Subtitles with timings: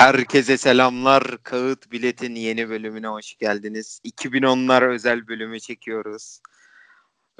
[0.00, 1.42] Herkese selamlar.
[1.42, 4.00] Kağıt Bilet'in yeni bölümüne hoş geldiniz.
[4.04, 6.40] 2010'lar özel bölümü çekiyoruz.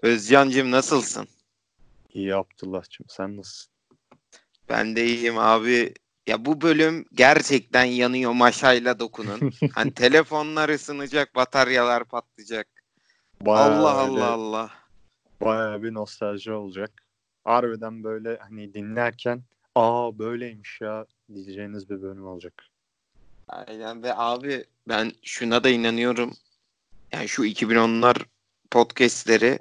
[0.03, 1.29] Özcan'cığım nasılsın?
[2.13, 3.73] İyi Abdullah'cığım sen nasılsın?
[4.69, 5.95] Ben de iyiyim abi.
[6.27, 9.53] Ya bu bölüm gerçekten yanıyor maşayla dokunun.
[9.75, 12.69] hani telefonlar ısınacak, bataryalar patlayacak.
[13.41, 14.71] Bayağı Allah öyle- Allah Allah.
[15.41, 16.91] Bayağı bir nostalji olacak.
[17.45, 19.43] Harbiden böyle hani dinlerken
[19.75, 22.55] aa böyleymiş ya diyeceğiniz bir bölüm olacak.
[23.49, 26.37] Aynen ve abi ben şuna da inanıyorum.
[27.13, 28.17] Yani şu 2010'lar
[28.71, 29.59] podcastleri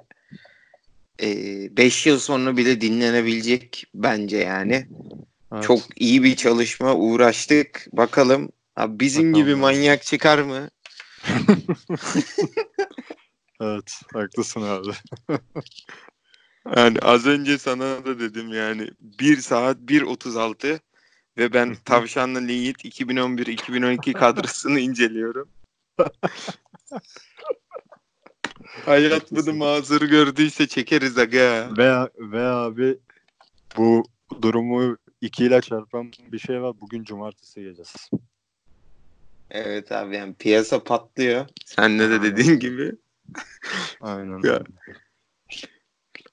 [1.76, 4.88] 5 yıl sonra bile dinlenebilecek bence yani.
[5.52, 5.62] Evet.
[5.62, 7.86] Çok iyi bir çalışma uğraştık.
[7.92, 10.70] Bakalım abi bizim Bakalım gibi manyak çıkar mı?
[13.60, 14.90] Evet haklısın abi.
[16.76, 20.80] Yani az önce sana da dedim yani 1 saat 1.36
[21.38, 25.48] ve ben Tavşanlı Yiğit 2011-2012 kadrosunu inceliyorum.
[28.84, 31.68] Hayat bunu mazur gördüyse çekeriz aga.
[31.78, 32.98] ve, ve abi
[33.76, 34.04] bu
[34.42, 36.80] durumu ikiyle çarpan bir şey var.
[36.80, 37.98] Bugün cumartesi gecesi.
[39.50, 41.46] Evet abi yani piyasa patlıyor.
[41.64, 42.92] Sen de de dediğin gibi.
[44.00, 44.42] Aynen.
[44.42, 44.62] Ya.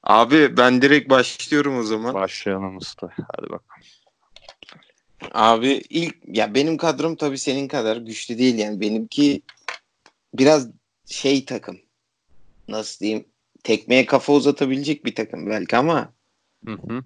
[0.07, 2.13] Abi ben direkt başlıyorum o zaman.
[2.13, 3.09] Başlayalım usta.
[3.35, 3.61] Hadi bakalım.
[5.33, 9.41] Abi ilk ya benim kadrom tabii senin kadar güçlü değil yani benimki
[10.33, 10.67] biraz
[11.05, 11.79] şey takım.
[12.67, 13.25] Nasıl diyeyim?
[13.63, 16.13] Tekmeye kafa uzatabilecek bir takım belki ama
[16.65, 17.03] Hı hı.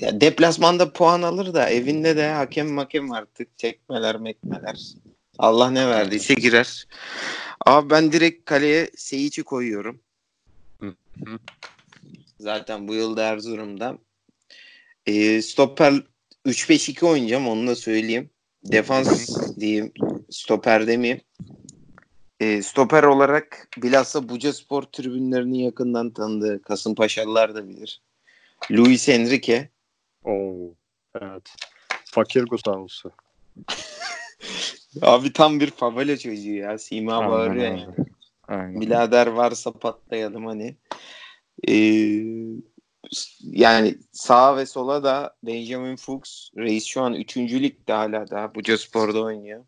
[0.00, 4.92] ya deplasmanda puan alır da evinde de hakem makem artık çekmeler mekmeler.
[5.38, 6.86] Allah ne verdiyse girer.
[7.66, 10.00] Abi ben direkt kaleye Seyiç'i koyuyorum.
[10.80, 11.38] Hı hı.
[12.44, 13.98] Zaten bu yıl da Erzurum'da.
[15.06, 15.94] Ee, stoper
[16.46, 18.30] 3-5-2 oynayacağım onu da söyleyeyim.
[18.64, 19.92] Defans diyeyim.
[20.30, 21.20] Stoper demeyeyim.
[22.40, 28.00] Ee, stoper olarak bilhassa Buca Spor tribünlerini yakından tanıdığı Kasımpaşalılar da bilir.
[28.70, 29.68] Luis Enrique.
[30.24, 30.74] Oo.
[31.20, 31.42] Evet.
[32.04, 33.12] Fakir Gustavo'su.
[35.02, 36.78] Abi tam bir favela çocuğu ya.
[36.78, 37.86] Sima bağırıyor yani.
[38.48, 38.80] Aynen.
[38.80, 40.76] Birader varsa patlayalım hani.
[41.68, 42.24] Ee,
[43.40, 46.50] yani sağa ve sola da Benjamin Fuchs.
[46.56, 47.36] Reis şu an 3.
[47.36, 49.64] ligde hala da Buca Spor'da oynuyor.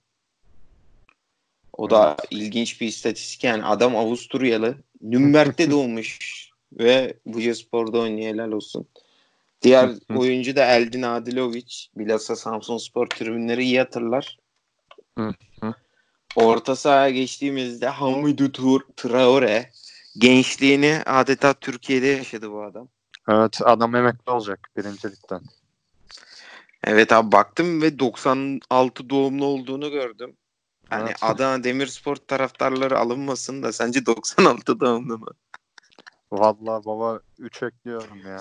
[1.72, 4.76] O da ilginç bir istatistik yani adam Avusturyalı.
[5.02, 6.19] Nürnberg'de doğmuş
[6.72, 8.86] ve Buca Spor'da oynuyor helal olsun.
[9.62, 11.86] Diğer oyuncu da Eldin Adilovic.
[11.97, 14.38] Bilhassa Samsun Spor tribünleri iyi hatırlar.
[16.36, 19.70] Orta sahaya geçtiğimizde Hamidou Traore
[20.19, 22.88] gençliğini adeta Türkiye'de yaşadı bu adam.
[23.28, 25.41] Evet adam emekli olacak birincilikten.
[26.84, 30.37] Evet abi baktım ve 96 doğumlu olduğunu gördüm.
[30.88, 31.16] Hani Evet.
[31.22, 35.27] Adana Demirspor taraftarları alınmasın da sence 96 doğumlu mu?
[36.33, 38.37] Vallahi baba 3 ekliyorum ya.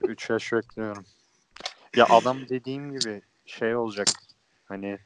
[0.00, 1.04] 3 yaş ekliyorum.
[1.96, 4.06] Ya adam dediğim gibi şey olacak.
[4.64, 4.98] Hani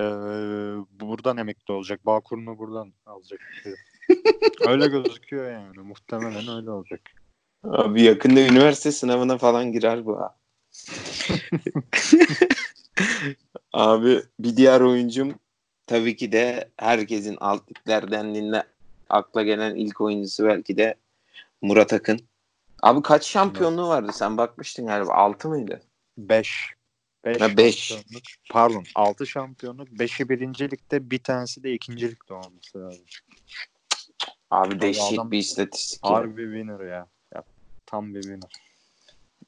[0.00, 0.06] eee,
[0.90, 2.06] buradan emekli olacak.
[2.06, 3.40] Bağkur'unu buradan alacak.
[4.66, 5.78] Öyle gözüküyor yani.
[5.78, 7.00] Muhtemelen öyle olacak.
[7.64, 10.36] Abi yakında üniversite sınavına falan girer bu ha.
[13.72, 15.34] Abi bir diğer oyuncum
[15.86, 18.64] tabii ki de herkesin alt liglerden dinle
[19.08, 20.94] akla gelen ilk oyuncusu belki de
[21.62, 22.20] Murat Akın.
[22.82, 24.12] Abi kaç şampiyonluğu vardı?
[24.14, 25.14] Sen bakmıştın galiba.
[25.14, 25.82] 6 mıydı?
[26.18, 26.74] 5.
[27.24, 27.94] 5 Ha, beş.
[28.50, 29.88] Pardon 6 şampiyonluk.
[29.88, 33.04] 5'i birincilikte bir tanesi de ikincilikte olması lazım.
[34.54, 36.04] Abi dehşet adam- bir istatistik.
[36.04, 36.10] ya.
[36.10, 37.06] Harbi winner ya.
[37.34, 37.42] ya.
[37.86, 38.50] Tam bir winner.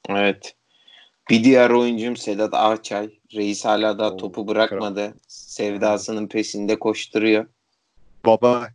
[0.09, 0.55] Evet.
[1.29, 3.19] Bir diğer oyuncum Sedat Ağçay.
[3.35, 5.13] Reis hala da Oo, topu bırakmadı.
[5.27, 7.47] Sevdasının pesinde koşturuyor.
[8.25, 8.67] Baba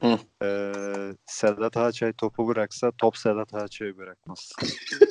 [0.00, 0.18] Hı.
[0.42, 4.52] Eee, Sedat Ağaçay topu bıraksa top Sedat Ağaçay'ı bırakmaz.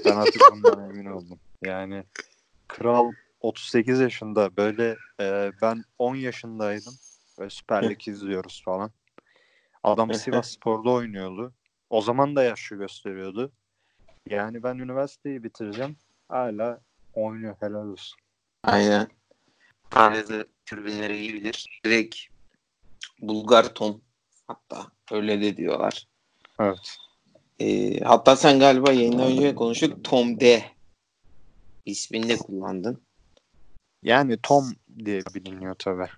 [0.06, 1.40] ben artık bundan emin oldum.
[1.62, 2.03] Yani
[2.68, 6.94] Kral 38 yaşında böyle eee, ben 10 yaşındaydım
[7.39, 8.92] ve Süper Lig izliyoruz falan.
[9.83, 11.53] Adam Sivas Spor'da oynuyordu.
[11.89, 13.51] O zaman da yaşlı gösteriyordu.
[14.30, 15.97] Yani ben üniversiteyi bitireceğim.
[16.30, 16.81] Hala
[17.13, 18.19] oynuyor helal olsun.
[18.63, 19.07] Aynen.
[19.89, 21.81] Tanrı'da türbinleri iyi bilir.
[21.85, 22.15] Direkt
[23.21, 24.01] Bulgar Tom
[24.47, 26.07] hatta öyle de diyorlar.
[26.59, 26.97] Evet.
[27.59, 30.63] Ee, hatta sen galiba yayından önce konuştuk Tom D
[31.85, 33.03] ismini de kullandın.
[34.03, 34.74] Yani Tom
[35.06, 36.09] diye biliniyor tabii.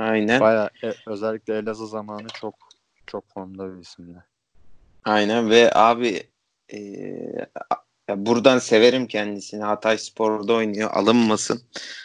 [0.00, 0.40] Aynen.
[0.40, 0.70] Baya
[1.06, 2.54] özellikle Elazığ zamanı çok
[3.06, 4.24] çok formda bir isimdi.
[5.04, 6.30] Aynen ve abi
[6.72, 6.78] e,
[8.10, 9.62] Ya buradan severim kendisini.
[9.62, 10.90] Hatay Spor'da oynuyor.
[10.92, 11.62] Alınmasın.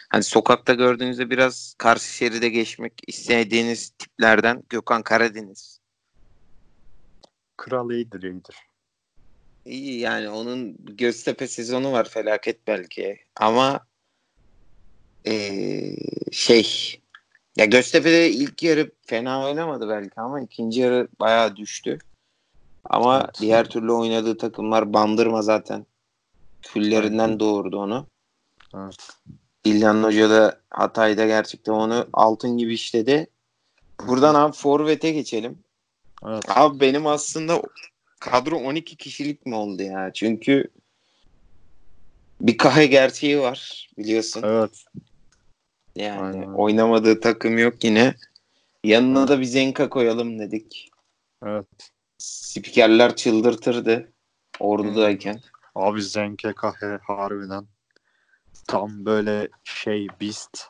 [0.10, 5.80] Hani sokakta gördüğünüzde biraz karşı şeride geçmek istediğiniz tiplerden Gökhan Karadeniz.
[7.58, 8.56] Kral iyidir iyidir.
[9.66, 13.20] İyi yani onun Göztepe sezonu var felaket belki.
[13.36, 13.88] Ama
[15.28, 15.96] ee,
[16.32, 16.96] şey
[17.58, 22.00] ya Göztepe'de ilk yarı fena oynamadı belki ama ikinci yarı bayağı düştü.
[22.90, 23.36] Ama evet.
[23.42, 25.86] diğer türlü oynadığı takımlar bandırma zaten.
[26.62, 28.08] Küllerinden doğurdu onu.
[28.76, 28.96] Evet.
[29.64, 33.28] İlhan Hoca da Hatay'da gerçekten onu altın gibi işledi.
[34.08, 35.60] Buradan abi Forvet'e geçelim.
[36.28, 36.44] Evet.
[36.48, 37.62] Abi benim aslında
[38.20, 40.12] kadro 12 kişilik mi oldu ya?
[40.14, 40.68] Çünkü
[42.42, 44.44] bir kahe gerçeği var biliyorsun.
[44.46, 44.86] Evet.
[45.96, 46.54] Yani Aynen.
[46.54, 48.16] oynamadığı takım yok yine.
[48.84, 49.30] Yanına evet.
[49.30, 50.92] da bir Zenka koyalım dedik.
[51.46, 51.92] Evet.
[52.18, 54.12] Spikerler çıldırtırdı
[54.60, 55.40] ordudayken.
[55.76, 57.68] Abi Zenke kahe harbiden.
[58.68, 60.64] Tam böyle şey beast.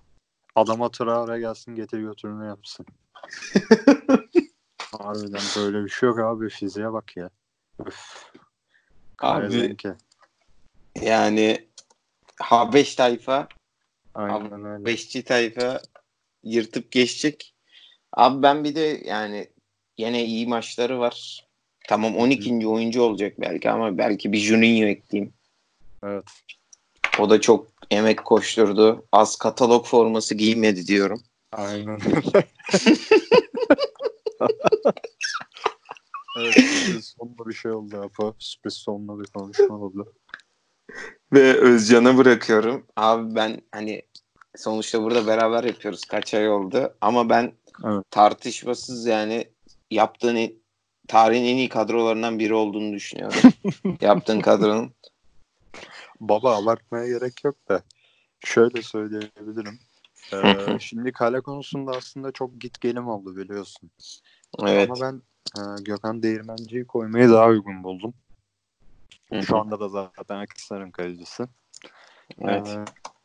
[0.55, 2.85] Adama Traore gelsin getir götürünü yapsın.
[4.91, 6.49] harbiden böyle bir şey yok abi.
[6.49, 7.29] Fiziğe bak ya.
[7.85, 8.31] Öf.
[9.19, 9.95] Abi Zenke.
[11.01, 11.67] yani
[12.41, 13.47] H5 tayfa
[14.15, 14.85] Aynen öyle.
[14.85, 15.81] Beşçi tayfa
[16.43, 17.55] yırtıp geçecek.
[18.13, 19.47] Abi ben bir de yani
[19.97, 21.47] yine iyi maçları var.
[21.87, 22.63] Tamam 12.
[22.63, 22.67] Hı.
[22.69, 25.33] oyuncu olacak belki ama belki bir Juninho ekleyeyim.
[26.03, 26.23] Evet.
[27.19, 29.05] O da çok emek koşturdu.
[29.11, 31.23] Az katalog forması giymedi diyorum.
[31.51, 31.99] Aynen.
[36.37, 36.55] evet,
[37.01, 38.35] sonunda bir şey oldu Apo.
[38.39, 40.13] Sürpriz sonunda bir konuşma oldu.
[41.33, 42.85] Ve Özcan'a bırakıyorum.
[42.95, 44.01] Abi ben hani
[44.55, 46.05] sonuçta burada beraber yapıyoruz.
[46.05, 46.93] Kaç ay oldu.
[47.01, 47.53] Ama ben
[47.85, 48.03] evet.
[48.11, 49.47] tartışmasız yani
[49.91, 50.61] yaptığın
[51.07, 53.39] tarihin en iyi kadrolarından biri olduğunu düşünüyorum.
[54.01, 54.91] Yaptığın kadronun.
[56.19, 57.81] Baba abartmaya gerek yok da.
[58.39, 59.79] Şöyle söyleyebilirim.
[60.33, 63.91] Ee, şimdi kale konusunda aslında çok git gelim oldu biliyorsun.
[64.63, 64.89] Evet.
[64.91, 65.21] Ama ben
[65.61, 68.13] e, Gökhan Değirmenci'yi koymayı daha uygun buldum.
[69.41, 71.43] Şu anda da zaten Akhisar'ın kalecisi.
[72.41, 72.79] Evet.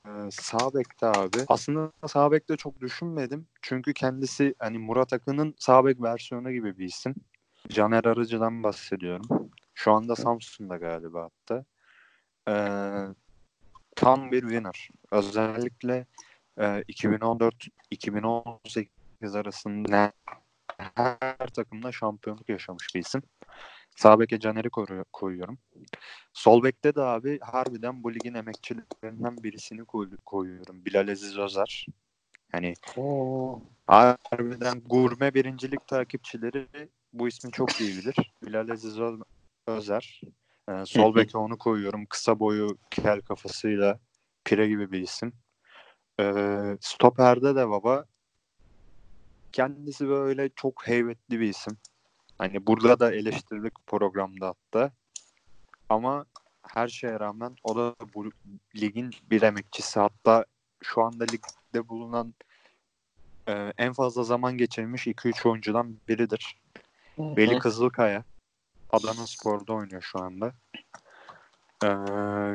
[0.07, 1.45] Ee, sağ bekte abi.
[1.49, 3.47] Aslında sağ bekte çok düşünmedim.
[3.63, 7.15] Çünkü kendisi hani Murat Akın'ın sağ bek versiyonu gibi bir isim.
[7.69, 9.51] Caner Arıcı'dan bahsediyorum.
[9.75, 11.65] Şu anda Samsun'da galiba hatta.
[12.49, 13.07] Ee,
[13.97, 14.89] tam bir winner.
[15.11, 16.07] Özellikle
[16.59, 20.13] e, 2014-2018 arasında
[20.95, 23.23] her takımda şampiyonluk yaşamış bir isim.
[23.97, 24.71] Sağ beke Caner'i
[25.13, 25.59] koyuyorum.
[26.33, 30.85] Sol bekte de abi harbiden bu ligin emekçilerinden birisini koy- koyuyorum.
[30.85, 31.87] Bilal Aziz Özer.
[32.53, 33.63] Hani Oo.
[33.87, 36.69] harbiden gurme birincilik takipçileri
[37.13, 38.35] bu ismi çok iyi bilir.
[38.47, 38.99] Bilal Aziz
[39.67, 40.21] Özer.
[40.69, 42.07] Ee, sol beke onu koyuyorum.
[42.07, 44.01] Kısa boyu kel kafasıyla
[44.45, 45.33] pire gibi bir isim.
[46.21, 48.05] Ee, stoperde de baba
[49.53, 51.79] kendisi böyle çok heybetli bir isim.
[52.41, 54.93] Hani burada da eleştirdik programda hatta.
[55.89, 56.25] Ama
[56.63, 58.31] her şeye rağmen o da bu
[58.77, 60.01] ligin bir emekçisi.
[60.01, 60.45] Hatta
[60.83, 62.35] şu anda ligde bulunan
[63.49, 66.57] e, en fazla zaman geçirmiş 2-3 oyuncudan biridir.
[67.17, 67.37] Hı-hı.
[67.37, 68.25] Veli Kızılkaya.
[68.91, 70.53] Adana Spor'da oynuyor şu anda.
[71.85, 71.89] Ee,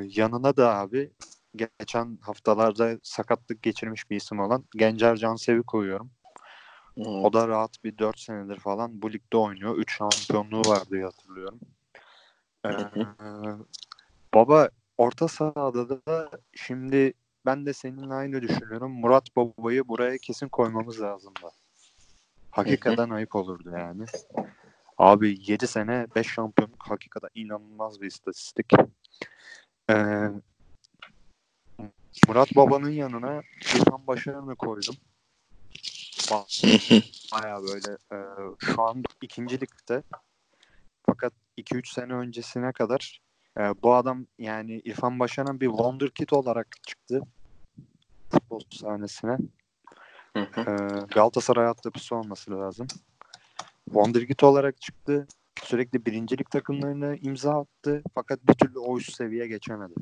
[0.09, 1.11] yanına da abi
[1.55, 6.11] geçen haftalarda sakatlık geçirmiş bir isim olan Gencer Cansevi koyuyorum.
[6.97, 7.07] Evet.
[7.07, 9.77] O da rahat bir 4 senedir falan bu ligde oynuyor.
[9.77, 11.59] 3 şampiyonluğu var diye hatırlıyorum.
[12.65, 12.71] Ee,
[14.33, 17.13] baba orta sahada da şimdi
[17.45, 18.91] ben de seninle aynı düşünüyorum.
[18.91, 21.51] Murat Baba'yı buraya kesin koymamız lazım da.
[22.51, 24.05] Hakikaten ayıp olurdu yani.
[24.97, 28.73] Abi 7 sene 5 şampiyonluk hakikaten inanılmaz bir istatistik.
[29.89, 30.29] Ee,
[32.27, 33.41] Murat Baba'nın yanına
[33.75, 34.95] İlhan Başaran'ı koydum.
[37.33, 38.17] Baya böyle e,
[38.59, 40.03] şu an ikinci ligde
[41.05, 43.21] fakat 2-3 sene öncesine kadar
[43.57, 47.21] e, bu adam yani İrfan Başaran bir wonderkid olarak çıktı
[48.29, 49.37] futbol sahnesine.
[50.35, 50.41] e,
[51.15, 52.87] Galatasaray altyapısı olması lazım.
[53.85, 55.27] Wonderkid olarak çıktı.
[55.63, 58.03] Sürekli birincilik takımlarına imza attı.
[58.15, 59.93] Fakat bir türlü o üst seviyeye geçemedi.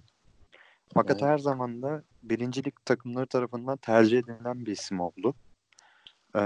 [0.94, 1.32] Fakat evet.
[1.32, 5.36] her zaman da birincilik takımları tarafından tercih edilen bir isim oldu.
[6.36, 6.40] Ee,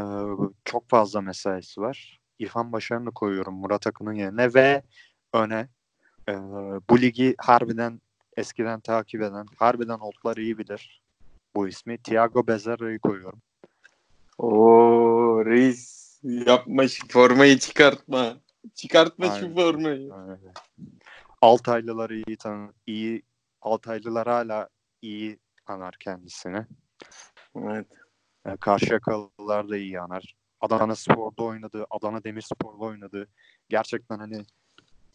[0.65, 2.19] çok fazla mesaisi var.
[2.39, 4.83] İrfan Başar'ını koyuyorum Murat Akın'ın yerine ve
[5.33, 5.67] öne
[6.29, 6.33] e,
[6.89, 8.01] bu ligi harbiden
[8.37, 11.01] eskiden takip eden, harbiden otlar iyi bilir
[11.55, 11.97] bu ismi.
[11.97, 13.41] Thiago Bezerra'yı koyuyorum.
[14.37, 18.37] Oo reis yapma şu formayı çıkartma.
[18.75, 19.47] Çıkartma Aynen.
[19.47, 20.13] şu formayı.
[20.13, 20.53] Aynen.
[21.41, 23.23] Altaylıları iyi tanı iyi
[23.61, 24.69] Altaylılar hala
[25.01, 26.65] iyi anar kendisini.
[27.55, 27.87] Evet.
[28.47, 30.35] Yani Karşıyakalılar da iyi anar.
[30.61, 33.27] Adana Spor'da oynadı, Adana Demirspor'da oynadı.
[33.69, 34.45] Gerçekten hani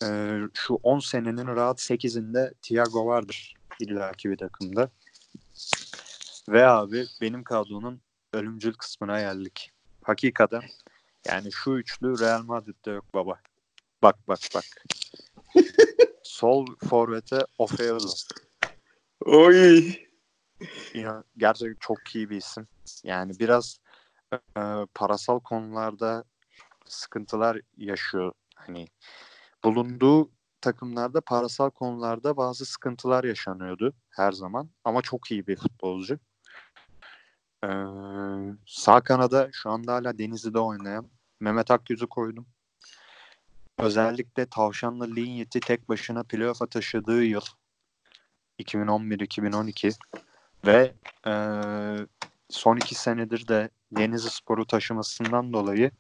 [0.05, 4.91] e, şu 10 senenin rahat 8'inde Thiago vardır illaki bir takımda.
[6.49, 8.01] Ve abi benim kadronun
[8.33, 9.73] ölümcül kısmına geldik.
[10.03, 10.63] Hakikaten
[11.27, 13.41] yani şu üçlü Real Madrid'de yok baba.
[14.03, 14.65] Bak bak bak.
[16.23, 18.11] Sol forvete Ofeolo.
[19.25, 19.95] Oy.
[21.37, 22.67] Gerçekten çok iyi bir isim.
[23.05, 23.81] Yani biraz
[24.33, 24.39] e,
[24.95, 26.25] parasal konularda
[26.87, 28.33] sıkıntılar yaşıyor.
[28.55, 28.87] Hani
[29.65, 34.71] bulunduğu takımlarda parasal konularda bazı sıkıntılar yaşanıyordu her zaman.
[34.85, 36.19] Ama çok iyi bir futbolcu.
[37.65, 37.69] Ee,
[38.67, 42.47] sağ kanada şu anda hala Denizli'de oynayan Mehmet Akyüz'ü koydum.
[43.79, 47.45] Özellikle Tavşanlı Linyet'i tek başına playoff'a taşıdığı yıl
[48.59, 49.99] 2011-2012
[50.67, 50.93] ve
[51.27, 51.33] e,
[52.51, 55.91] son iki senedir de Denizli Spor'u taşımasından dolayı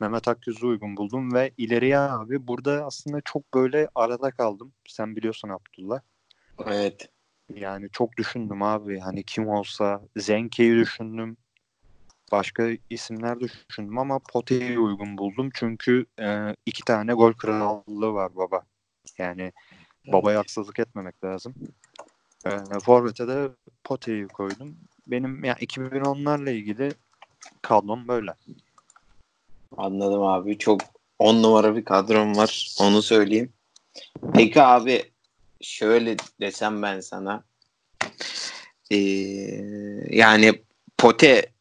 [0.00, 4.72] Mehmet Akyüz'ü uygun buldum ve ileriye abi burada aslında çok böyle arada kaldım.
[4.88, 6.00] Sen biliyorsun Abdullah.
[6.66, 7.08] Evet.
[7.54, 9.00] Yani çok düşündüm abi.
[9.00, 11.36] Hani kim olsa Zenke'yi düşündüm.
[12.32, 15.50] Başka isimler düşündüm ama Pote'yi uygun buldum.
[15.54, 18.62] Çünkü e, iki tane gol krallığı var baba.
[19.18, 19.52] Yani
[20.06, 21.54] babaya haksızlık etmemek lazım.
[22.46, 23.48] E, Forvet'e de
[23.84, 24.76] Pote'yi koydum.
[25.06, 26.92] Benim yani 2010'larla ilgili
[27.62, 28.34] kadrom böyle.
[29.76, 30.58] Anladım abi.
[30.58, 30.80] Çok
[31.18, 32.76] on numara bir kadrom var.
[32.80, 33.52] Onu söyleyeyim.
[34.34, 35.02] Peki abi
[35.60, 37.44] şöyle desem ben sana.
[38.90, 38.96] Ee,
[40.10, 40.62] yani
[40.98, 41.52] Pote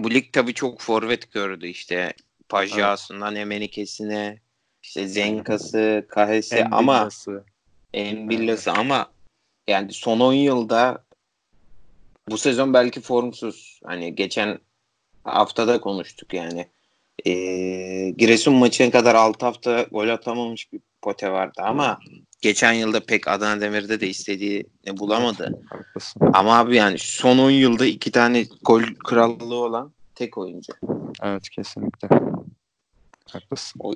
[0.00, 2.12] bu lig tabii çok forvet gördü işte.
[2.48, 3.42] Pajasından evet.
[3.42, 4.40] Emenikesine
[4.82, 7.44] işte Zenkası, Kahesi ama Embillası.
[7.94, 9.10] Embillası ama
[9.68, 11.04] yani son 10 yılda
[12.30, 13.80] bu sezon belki formsuz.
[13.84, 14.58] Hani geçen
[15.24, 16.68] haftada konuştuk yani.
[17.26, 21.98] Ee, Giresun maçına kadar 6 hafta gol atamamış bir pote vardı ama
[22.40, 25.62] geçen yılda pek Adana Demir'de de istediğini bulamadı.
[25.70, 26.22] Haklısın.
[26.32, 30.72] Ama abi yani son 10 yılda iki tane gol krallığı olan tek oyuncu.
[31.22, 32.08] Evet kesinlikle.
[33.30, 33.80] Haklısın.
[33.84, 33.94] O...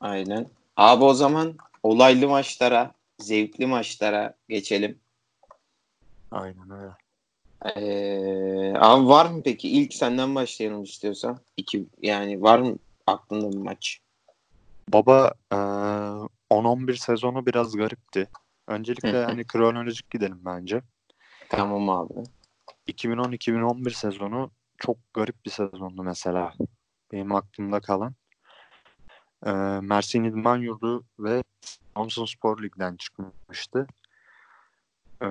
[0.00, 0.46] Aynen.
[0.76, 5.00] Abi o zaman olaylı maçlara, zevkli maçlara geçelim.
[6.30, 6.92] Aynen öyle.
[7.64, 9.68] Ee, abi var mı peki?
[9.68, 11.38] İlk senden başlayalım istiyorsan.
[11.56, 14.00] İki, yani var mı aklında bir maç?
[14.88, 18.28] Baba e, 10-11 sezonu biraz garipti.
[18.68, 20.82] Öncelikle hani kronolojik gidelim bence.
[21.48, 22.14] Tamam abi.
[22.88, 26.54] 2010-2011 sezonu çok garip bir sezondu mesela.
[27.12, 28.14] Benim aklımda kalan.
[29.46, 31.42] E, Mersin İdman Yurdu ve
[31.96, 33.86] Samsun Spor Lig'den çıkmıştı.
[35.22, 35.26] Ee,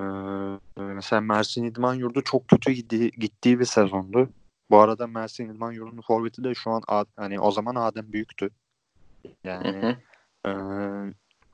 [0.78, 4.30] mesela Mersin İdman Yurdu çok kötü gittiği, gittiği bir sezondu.
[4.70, 6.82] Bu arada Mersin İdman Yurdu'nun forveti de şu an
[7.16, 8.50] hani o zaman Adem Büyük'tü.
[9.44, 9.98] Yani
[10.48, 10.52] e,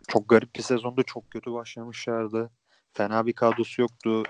[0.08, 1.04] çok garip bir sezondu.
[1.04, 2.52] Çok kötü başlamışlardı.
[2.94, 4.24] Fena bir kadrosu yoktu.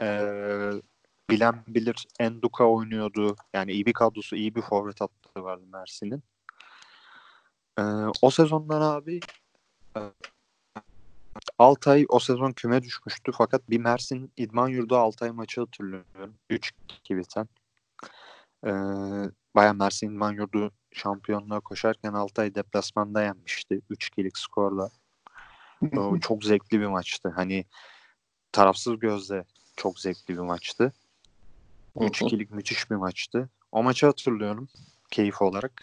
[0.00, 0.30] E,
[1.30, 3.36] bilen bilir Enduka oynuyordu.
[3.54, 6.22] Yani iyi bir kadrosu, iyi bir forvet hattı vardı Mersin'in.
[7.78, 7.82] E,
[8.22, 9.20] o sezondan abi
[11.58, 16.34] Altay o sezon küme düşmüştü fakat bir Mersin İdman Yurdu Altay maçı hatırlıyorum.
[16.50, 17.48] 3-2 biten.
[18.66, 18.70] Ee,
[19.54, 23.80] Baya Mersin İdman Yurdu şampiyonluğa koşarken Altay deplasmanda yenmişti.
[23.90, 24.90] 3-2'lik skorla.
[25.96, 27.28] O çok zevkli bir maçtı.
[27.28, 27.64] Hani
[28.52, 29.44] tarafsız gözle
[29.76, 30.92] çok zevkli bir maçtı.
[31.96, 33.48] 3-2'lik müthiş bir maçtı.
[33.72, 34.68] O maçı hatırlıyorum
[35.10, 35.82] keyif olarak.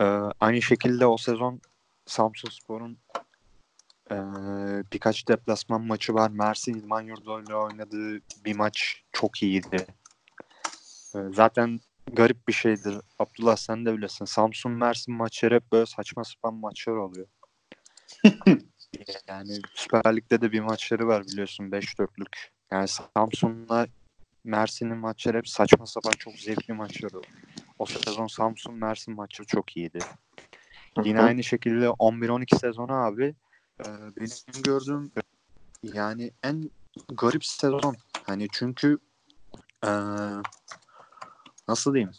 [0.00, 0.04] Ee,
[0.40, 1.60] aynı şekilde o sezon
[2.06, 2.98] Samsun Spor'un
[4.10, 4.16] ee,
[4.92, 6.30] birkaç deplasman maçı var.
[6.30, 9.86] Mersin İdman Yurdu ile oynadığı bir maç çok iyiydi.
[11.14, 11.80] Ee, zaten
[12.12, 12.96] garip bir şeydir.
[13.18, 14.24] Abdullah sen de bilirsin.
[14.24, 17.26] Samsun Mersin maçları hep böyle saçma sapan maçlar oluyor.
[19.28, 22.50] yani Süper Lig'de de bir maçları var biliyorsun 5-4'lük.
[22.72, 23.86] Yani Samsun'la
[24.44, 27.32] Mersin'in maçları hep saçma sapan çok zevkli maçlar oluyor.
[27.78, 29.98] O sezon Samsun Mersin maçı çok iyiydi.
[31.04, 33.34] Yine aynı şekilde 11-12 sezonu abi
[33.80, 35.12] ee, benim gördüğüm
[35.82, 36.70] yani en
[37.08, 37.96] garip sezon.
[38.22, 38.98] Hani çünkü
[39.86, 39.90] ee,
[41.68, 42.12] nasıl diyeyim?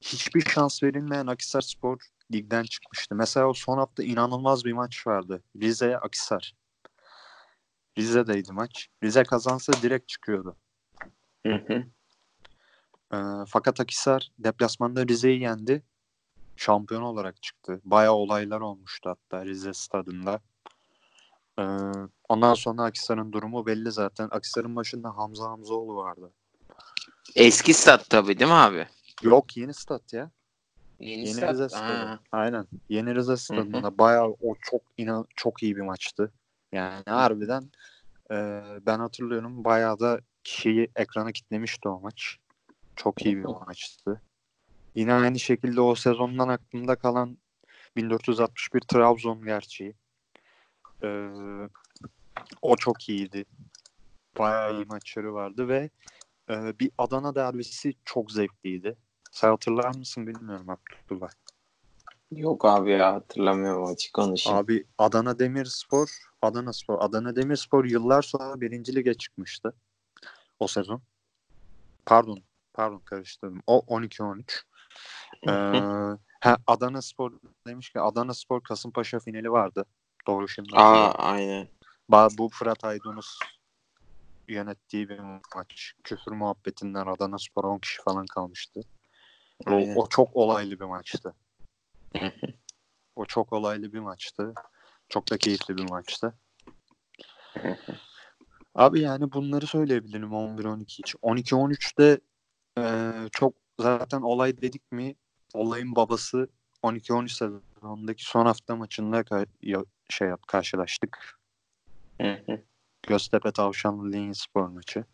[0.00, 1.98] Hiçbir şans verilmeyen Akisar Spor
[2.32, 3.14] ligden çıkmıştı.
[3.14, 5.42] Mesela o son hafta inanılmaz bir maç vardı.
[5.60, 6.54] Rize Akisar.
[7.98, 8.88] Rize'deydi maç.
[9.02, 10.56] Rize kazansa direkt çıkıyordu.
[11.46, 11.84] Hı hı.
[13.16, 13.18] E,
[13.48, 15.82] fakat Akisar deplasmanda Rize'yi yendi.
[16.58, 17.80] Şampiyon olarak çıktı.
[17.84, 20.40] Bayağı olaylar olmuştu hatta Rize stadında.
[21.58, 21.62] Ee,
[22.28, 24.28] ondan sonra Akisar'ın durumu belli zaten.
[24.30, 26.30] Akisar'ın başında Hamza Hamzoğlu vardı.
[27.34, 28.86] Eski stat tabii değil mi abi?
[29.22, 30.30] Yok yeni stat ya.
[31.00, 31.50] Yeni, Yeni stat.
[31.50, 32.20] Rize stadı.
[32.32, 32.66] Aynen.
[32.88, 36.32] Yeni Rize stadında bayağı o çok inan çok iyi bir maçtı.
[36.72, 37.70] Yani harbiden
[38.30, 42.38] e, ben hatırlıyorum bayağı da kişiyi ekrana kitlemişti o maç.
[42.96, 44.22] Çok iyi bir maçtı.
[44.98, 47.38] Yine aynı şekilde o sezondan aklımda kalan
[47.96, 49.94] 1461 Trabzon gerçeği.
[51.02, 51.28] Ee,
[52.62, 53.44] o çok iyiydi.
[54.38, 55.90] Bayağı iyi maçları vardı ve
[56.50, 58.96] e, bir Adana derbisi çok zevkliydi.
[59.30, 61.30] Sen hatırlar mısın bilmiyorum Abdullah.
[62.30, 64.58] Yok abi ya hatırlamıyorum açık konuşayım.
[64.58, 66.08] Abi Adana Demirspor,
[66.42, 69.74] Adana Spor, Adana Demirspor yıllar sonra birinci lige çıkmıştı
[70.60, 71.02] o sezon.
[72.06, 73.62] Pardon, pardon karıştırdım.
[73.66, 74.68] O 12-13.
[75.46, 75.50] Ee,
[76.40, 77.32] ha, Adana Spor
[77.66, 79.84] demiş ki Adana Spor Kasımpaşa finali vardı.
[80.26, 80.76] Doğru şimdi.
[80.76, 81.68] Aa aynen.
[82.38, 83.38] Bu Fırat Aydınus
[84.48, 85.18] yönettiği bir
[85.56, 85.94] maç.
[86.04, 88.80] Küfür muhabbetinden Adana Spor 10 kişi falan kalmıştı.
[89.66, 89.96] O, Aynen.
[89.96, 91.34] o çok olaylı bir maçtı.
[93.16, 94.54] o çok olaylı bir maçtı.
[95.08, 96.34] Çok da keyifli bir maçtı.
[98.74, 101.18] Abi yani bunları söyleyebilirim 11-12 için.
[101.18, 102.20] 12-13'te
[102.78, 105.14] e, çok zaten olay dedik mi
[105.54, 106.48] olayın babası
[106.82, 111.38] 12-13 sezonundaki son hafta maçında ka- şey yap karşılaştık.
[113.02, 115.04] Göztepe Tavşanlı Linya Spor maçı.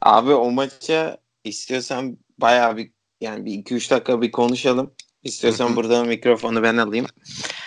[0.00, 2.90] Abi o maça istiyorsan bayağı bir
[3.20, 4.94] yani bir 2-3 dakika bir konuşalım.
[5.22, 5.76] İstiyorsan Hı hı.
[5.76, 7.06] burada mikrofonu ben alayım.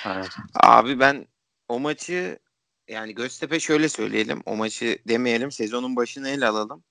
[0.05, 0.29] Evet.
[0.63, 1.27] Abi ben
[1.67, 2.39] o maçı
[2.87, 4.41] yani Göztepe şöyle söyleyelim.
[4.45, 5.51] O maçı demeyelim.
[5.51, 6.83] Sezonun başını ele alalım.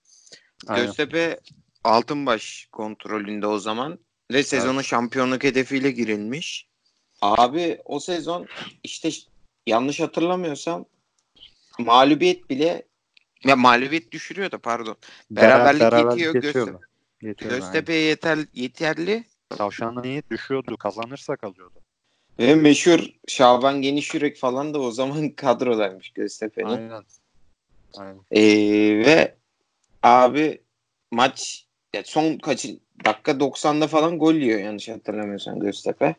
[0.66, 0.86] Aynen.
[0.86, 1.40] Göztepe
[1.84, 3.98] Altınbaş kontrolünde o zaman
[4.30, 6.68] ve sezonun şampiyonluk hedefiyle girilmiş.
[7.22, 8.46] Abi o sezon
[8.84, 9.10] işte
[9.66, 10.84] yanlış hatırlamıyorsam
[11.78, 12.82] mağlubiyet bile
[13.44, 14.96] ya mağlubiyet düşürüyor da pardon.
[15.30, 16.80] Beraberlik yetiyor yetiyordu.
[17.22, 19.24] Yetiyordu, Göztepe'ye yeter, yeterli aynen.
[19.58, 20.76] Tavşanlı Niyet düşüyordu.
[20.76, 21.80] Kazanırsa kalıyordu.
[22.38, 26.68] ve meşhur Şaban Geniş Yürek falan da o zaman kadrodaymış Göztepe'nin.
[26.68, 27.02] Aynen.
[27.96, 28.20] Aynen.
[28.30, 29.36] Ee, ve
[30.02, 30.62] abi
[31.10, 36.16] maç ya son kaçı dakika 90'da falan gol yiyor yanlış hatırlamıyorsam Göztepe.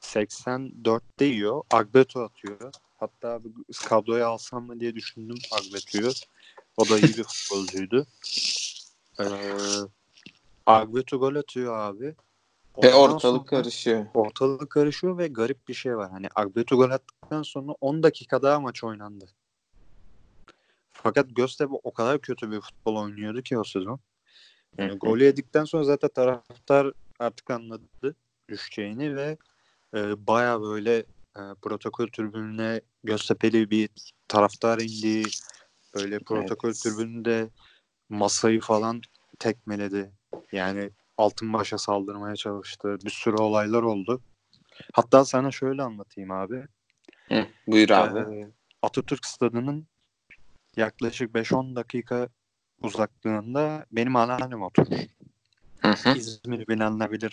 [0.00, 1.62] 84'te yiyor.
[1.70, 2.72] Agbeto atıyor.
[2.96, 3.52] Hatta bir
[3.88, 6.12] kadroya alsam mı diye düşündüm Agbeto'yu.
[6.76, 8.06] O da iyi bir futbolcuydu.
[9.20, 9.24] Ee,
[10.66, 12.14] Agbeto gol atıyor abi.
[12.82, 14.06] Ve Ondan ortalık sonra karışıyor.
[14.14, 16.10] Ortalık karışıyor ve garip bir şey var.
[16.10, 19.28] Hani Agbeto gol attıktan sonra 10 dakika daha maç oynandı.
[20.92, 24.00] Fakat Göztepe o kadar kötü bir futbol oynuyordu ki o sezon.
[24.78, 28.16] Yani golü yedikten sonra zaten taraftar artık anladı
[28.48, 29.36] düşeceğini ve
[29.94, 30.96] e, baya böyle
[31.36, 33.88] e, protokol tribününe Göztepe'li bir
[34.28, 35.22] taraftar indi.
[35.94, 36.80] Böyle protokol Evet.
[36.82, 37.50] tribününde
[38.08, 39.00] masayı falan
[39.38, 40.12] tekmeledi.
[40.52, 42.98] Yani Altınbaş'a saldırmaya çalıştı.
[43.04, 44.22] Bir sürü olaylar oldu.
[44.92, 46.66] Hatta sana şöyle anlatayım abi.
[47.28, 48.34] Hı, buyur abi.
[48.34, 48.52] Ee,
[48.82, 49.86] Atatürk Stadı'nın
[50.76, 52.28] yaklaşık 5-10 dakika
[52.82, 54.96] uzaklığında benim anneannem oturur.
[55.80, 57.32] Hı hı, İzmir'i bilenler bilir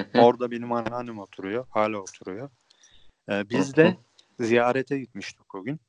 [0.00, 0.20] hı.
[0.20, 1.66] Orada benim anneannem oturuyor.
[1.70, 2.50] Hala oturuyor.
[3.30, 3.96] Ee, biz de
[4.40, 5.80] ziyarete gitmiştik o gün.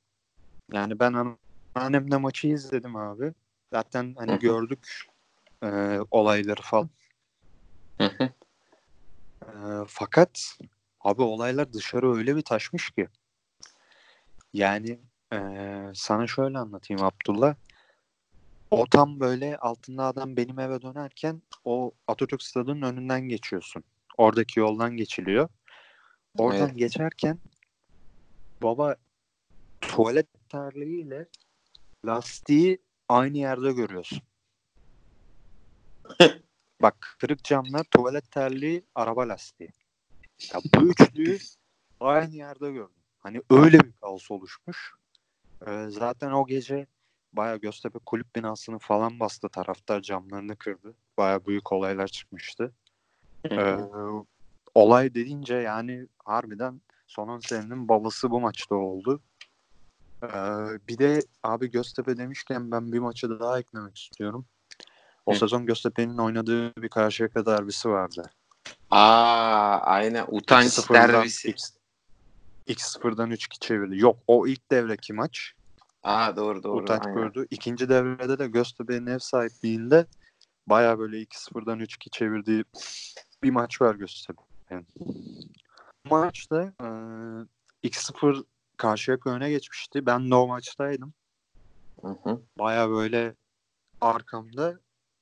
[0.71, 1.37] Yani ben
[1.75, 3.33] anneannemle maçı izledim abi.
[3.73, 5.03] Zaten hani gördük
[5.63, 6.89] e, olayları falan.
[8.01, 8.29] Hı hı.
[9.45, 9.49] E,
[9.87, 10.57] fakat
[10.99, 13.07] abi olaylar dışarı öyle bir taşmış ki.
[14.53, 14.99] Yani
[15.33, 15.39] e,
[15.93, 17.55] sana şöyle anlatayım Abdullah.
[18.71, 23.83] O tam böyle altında adam benim eve dönerken o Atatürk Stadı'nın önünden geçiyorsun.
[24.17, 25.49] Oradaki yoldan geçiliyor.
[26.37, 26.77] Oradan Evet.
[26.77, 27.39] geçerken
[28.63, 28.95] baba
[29.81, 31.27] tuvalet terliğiyle
[32.05, 34.21] lastiği aynı yerde görüyorsun.
[36.81, 39.69] Bak kırık camlar, tuvalet terliği, araba lastiği.
[40.53, 41.37] Ya bu üçlüyü
[41.99, 43.03] aynı yerde gördüm.
[43.19, 44.93] Hani öyle bir kaos oluşmuş.
[45.67, 46.87] Ee, zaten o gece
[47.33, 49.49] bayağı Göztepe kulüp binasını falan bastı.
[49.49, 50.95] Taraftar camlarını kırdı.
[51.17, 52.73] Bayağı büyük olaylar çıkmıştı.
[53.51, 53.77] Ee,
[54.75, 59.21] olay dediğince yani harbiden son 10 senenin babası bu maçta oldu.
[60.23, 60.27] Ee,
[60.87, 64.45] bir de abi Göztepe demişken ben bir maçı daha eklemek istiyorum.
[65.25, 65.37] O Hı.
[65.37, 68.31] sezon Göztepe'nin oynadığı bir Karşıyaka derbisi vardı.
[68.91, 71.55] Aa aynen utanç 2-0'dan derbisi.
[72.67, 73.97] X- X0'dan 3-2 çevirdi.
[73.97, 75.53] Yok o ilk devreki maç.
[76.03, 76.85] Aa doğru doğru.
[76.89, 77.13] Aynen.
[77.13, 77.47] gördü.
[77.49, 80.05] İkinci devrede de Göztepe'nin ev sahipliğinde
[80.67, 82.63] baya böyle 2-0'dan 3-2 çevirdiği
[83.43, 84.41] bir maç var Göztepe.
[84.71, 84.85] Aynen.
[86.09, 86.73] Maçta
[87.83, 88.43] e, 2-0
[88.77, 90.05] Karşıyaka öne geçmişti.
[90.05, 91.13] Ben de o maçtaydım.
[92.59, 93.35] Baya böyle
[94.01, 94.79] arkamda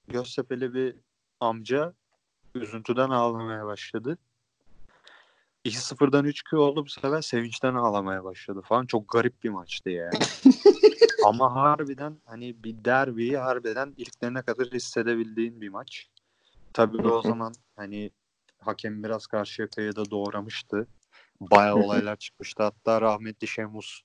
[0.08, 0.96] Göztepe'li bir
[1.40, 1.94] amca
[2.56, 4.18] üzüntüden ağlamaya başladı.
[5.66, 8.86] 2-0'dan 3-2 oldu bu sefer sevinçten ağlamaya başladı falan.
[8.86, 10.20] Çok garip bir maçtı yani.
[11.26, 16.10] Ama harbiden hani bir derbiyi harbiden ilklerine kadar hissedebildiğin bir maç.
[16.74, 18.12] Tabii o zaman hani
[18.60, 20.88] hakem biraz Karşıyaka'yı da doğramıştı.
[21.42, 22.64] Bayağı olaylar çıkmıştı.
[22.64, 24.02] Hatta rahmetli Şemus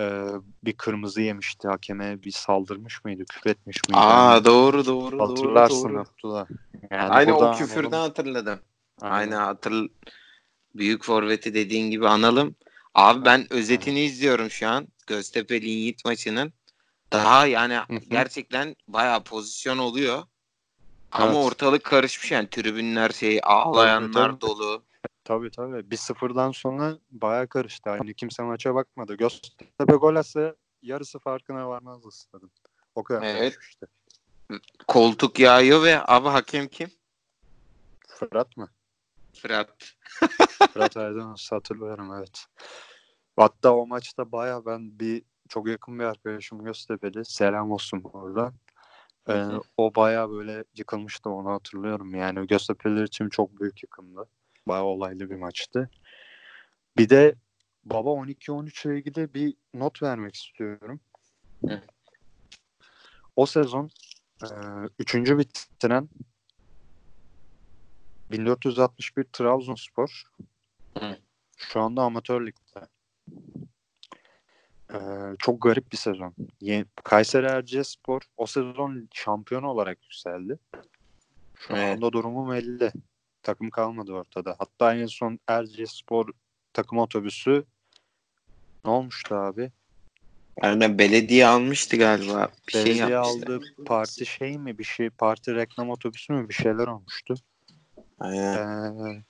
[0.00, 0.26] e,
[0.64, 2.22] bir kırmızı yemişti hakeme.
[2.22, 3.24] Bir saldırmış mıydı?
[3.24, 4.00] Küfretmiş miydi?
[4.00, 5.28] Aa doğru doğru doğru.
[5.28, 6.00] Hatırlarsın doğru.
[6.00, 6.46] Abdullah.
[6.90, 8.08] Yani burada o küfürden analım.
[8.08, 8.58] hatırladım.
[9.00, 9.36] Aynen.
[9.36, 9.44] Aynen
[10.74, 12.56] büyük forveti dediğin gibi analım.
[12.94, 14.88] Abi ben özetini izliyorum şu an.
[15.06, 16.52] Göztepe Yiğit maçının.
[17.12, 20.22] Daha yani gerçekten bayağı pozisyon oluyor.
[21.12, 21.36] Ama Evet.
[21.36, 24.40] ortalık karışmış yani tribünler şey ağlayanlar tabii.
[24.40, 24.84] dolu.
[25.24, 25.90] Tabii tabii.
[25.90, 27.90] Bir sıfırdan sonra bayağı karıştı.
[27.90, 29.14] Yani kimse maça bakmadı.
[29.14, 32.50] Göztepe gol atsa yarısı farkına varmazdı stadın.
[32.94, 33.38] O kadar Evet.
[33.38, 33.86] karışmıştı.
[34.88, 36.90] Koltuk yağıyor ve abi hakem kim?
[38.08, 38.70] Fırat mı?
[39.34, 39.68] Fırat.
[40.72, 42.46] Fırat Aydınus hatırlıyorum evet.
[43.36, 47.24] Hatta o maçta baya ben bir çok yakın bir arkadaşım Göztepe'li.
[47.24, 48.52] Selam olsun orada.
[49.28, 49.60] Ee, Hı hı.
[49.76, 52.14] o baya böyle yıkılmıştı onu hatırlıyorum.
[52.14, 54.28] Yani Göztepe'liler için çok büyük yıkımdı.
[54.66, 55.90] Baya olaylı bir maçtı.
[56.96, 57.34] Bir de
[57.84, 61.00] Baba 12-13 ile ilgili bir not vermek istiyorum.
[61.66, 61.80] Hı.
[63.36, 63.90] O sezon
[64.42, 64.48] e,
[64.98, 66.08] üçüncü bitiren
[68.30, 70.24] 1461 Trabzonspor
[70.98, 71.16] Hı.
[71.56, 72.88] şu anda amatör ligde.
[74.94, 76.34] Ee, çok garip bir sezon.
[77.04, 80.58] Kayseri Erciyesspor o sezon şampiyon olarak yükseldi.
[81.54, 81.96] Şu Evet.
[81.96, 82.92] anda durumu belli.
[83.42, 84.56] Takım kalmadı ortada.
[84.58, 86.28] Hatta en son Erciyesspor
[86.72, 87.64] takım otobüsü
[88.84, 89.72] ne olmuştu abi?
[90.62, 92.48] Yani belediye almıştı galiba.
[92.66, 93.52] Bir şey Belediye yapmıştı.
[93.52, 97.34] aldı parti şey mi bir şey parti reklam otobüsü mü bir şeyler olmuştu.
[98.18, 98.56] Aynen.
[98.56, 99.24] Ee,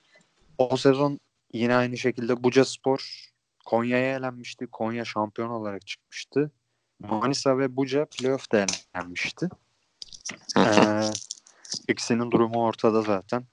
[0.57, 1.19] o sezon
[1.53, 3.29] yine aynı şekilde Buca Spor
[3.65, 4.67] Konya'ya elenmişti.
[4.67, 6.51] Konya şampiyon olarak çıkmıştı.
[6.99, 9.49] Manisa ve Buca playoff'ta elenmişti.
[10.57, 11.09] Ee,
[11.87, 13.43] ikisinin durumu ortada zaten.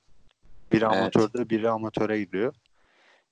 [0.72, 0.96] Biri Evet.
[0.96, 2.54] amatörde, biri amatöre gidiyor.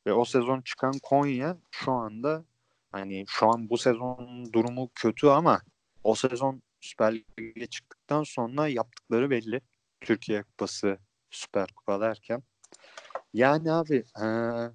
[0.07, 2.45] Ve o sezon çıkan Konya şu anda
[2.93, 5.61] hani şu an bu sezon durumu kötü ama
[6.05, 9.61] o sezon Süper Lig'e çıktıktan sonra yaptıkları belli.
[10.01, 10.99] Türkiye Kupası,
[11.31, 12.43] Süper Kupa derken.
[13.35, 14.71] Yani abi eee,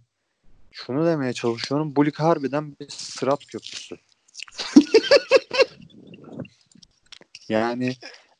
[0.71, 1.95] şunu demeye çalışıyorum.
[1.95, 3.95] Bu lig harbiden bir sırat köprüsü.
[7.49, 7.95] yani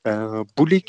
[0.05, 0.87] eee, bu lig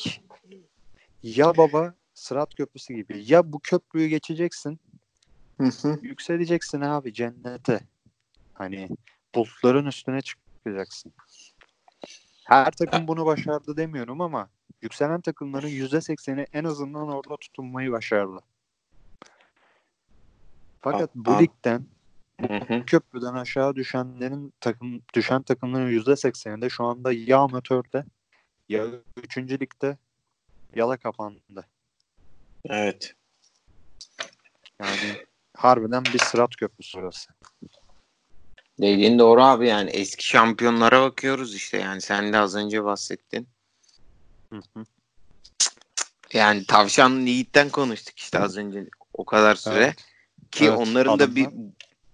[1.22, 3.22] ya baba sırat köprüsü gibi.
[3.26, 4.80] Ya bu köprüyü geçeceksin
[6.02, 7.80] yükseleceksin abi cennete.
[8.54, 8.88] Hani
[9.34, 11.12] bulutların üstüne çıkacaksın.
[12.44, 14.48] Her takım bunu başardı demiyorum ama
[14.82, 18.38] yükselen takımların %80'i en azından orada tutunmayı başardı.
[20.84, 21.86] Fakat A- bu ligden
[22.40, 22.84] Hı hı.
[22.86, 28.04] köprüden aşağı düşenlerin takım düşen takımların %80'i de şu anda ya amatörde
[28.68, 29.38] ya 3.
[29.38, 29.98] ligde
[30.74, 31.66] ya da kapandı.
[32.64, 33.14] Evet.
[34.80, 35.14] Yani
[35.56, 37.30] harbiden bir sırat köprüsü orası.
[38.80, 43.48] Dediğin doğru abi yani eski şampiyonlara bakıyoruz işte yani sen de az önce bahsettin.
[44.52, 44.84] Hı hı.
[46.32, 49.74] Yani Tavşanlı Yiğit'ten konuştuk işte az önce o kadar süre.
[49.74, 50.13] Evet.
[50.54, 51.48] Ki Evet, onların da bir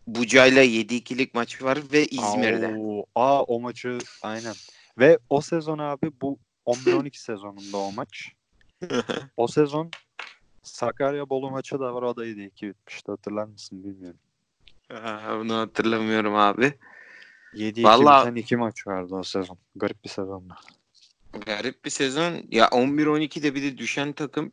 [0.07, 2.77] Buca'yla 7-2'lik maçı var ve İzmir'de.
[2.79, 4.55] Oo, aa o maçı aynen.
[4.99, 8.33] Ve o sezon abi bu 11-12 sezonunda o maç.
[9.37, 9.91] O sezon
[10.63, 14.19] Sakarya Bolu maçı da var o da 7-2 bitmişti hatırlar mısın bilmiyorum.
[14.91, 16.75] Aa, Bunu hatırlamıyorum abi.
[17.55, 19.59] 7-2 Vallahi- biten iki maç vardı o sezon.
[19.77, 20.55] Garip bir sezondu.
[21.47, 22.37] Garip bir sezon.
[22.51, 24.53] Ya 11-12'de bir de düşen takım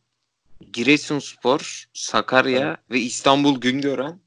[0.73, 4.19] Giresunspor, Sakarya ve İstanbul Güngören.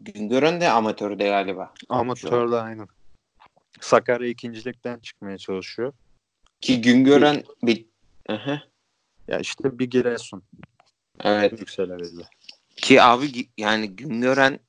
[0.00, 1.74] Güngören de amatörde galiba.
[1.88, 2.88] Amatörde aynen.
[3.80, 5.92] Sakarya ikincilikten çıkmaya çalışıyor.
[6.60, 7.86] Ki Güngören bir...
[8.28, 8.62] Aha.
[9.28, 10.42] Ya işte bir Giresun
[11.20, 11.60] Evet.
[11.60, 12.28] yükselebildi.
[12.76, 14.60] Ki abi yani Güngören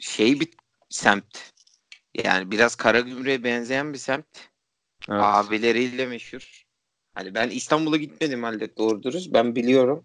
[0.00, 0.48] şey bir
[0.88, 1.52] semt.
[2.14, 4.26] Yani biraz Karagümrük'e benzeyen bir semt.
[5.08, 5.20] Evet.
[5.22, 6.65] Abileriyle meşhur.
[7.16, 9.32] Hani ben İstanbul'a gitmedim halde doğru dürüst.
[9.32, 10.04] Ben biliyorum.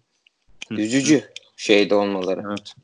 [0.70, 1.24] Üzücü
[1.56, 2.42] şeyde olmaları.
[2.48, 2.74] Evet.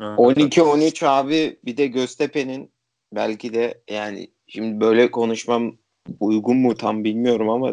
[0.00, 0.18] Evet.
[0.18, 2.70] 12-13 abi bir de Göztepe'nin
[3.12, 5.76] belki de yani şimdi böyle konuşmam
[6.20, 7.72] uygun mu tam bilmiyorum ama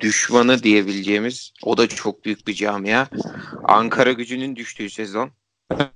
[0.00, 3.06] düşmanı diyebileceğimiz o da çok büyük bir camia.
[3.64, 5.30] Ankara gücünün düştüğü sezon.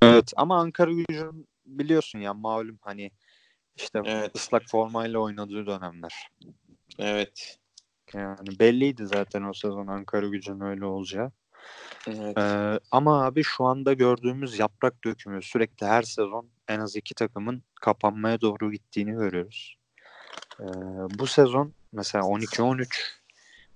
[0.03, 3.11] Evet ama Ankara gücün biliyorsun ya malum hani
[3.77, 4.37] işte Evet.
[4.37, 6.29] ıslak formayla oynadığı dönemler.
[6.99, 7.60] Evet.
[8.15, 11.33] Yani belliydi zaten o sezon Ankara gücün öyle olacağı.
[12.07, 12.39] Evet.
[12.39, 17.63] Ee, ama abi şu anda gördüğümüz yaprak dökümü sürekli her sezon en az iki takımın
[17.81, 19.77] kapanmaya doğru gittiğini görüyoruz.
[20.61, 20.65] Ee,
[21.19, 22.87] bu sezon mesela 12-13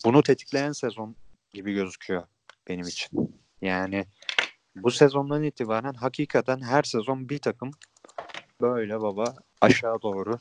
[0.04, 1.16] bunu tetikleyen sezon
[1.52, 2.22] gibi gözüküyor
[2.68, 3.34] benim için.
[3.62, 4.06] Yani
[4.76, 7.70] bu sezondan itibaren hakikaten her sezon bir takım
[8.60, 10.38] böyle baba aşağı doğru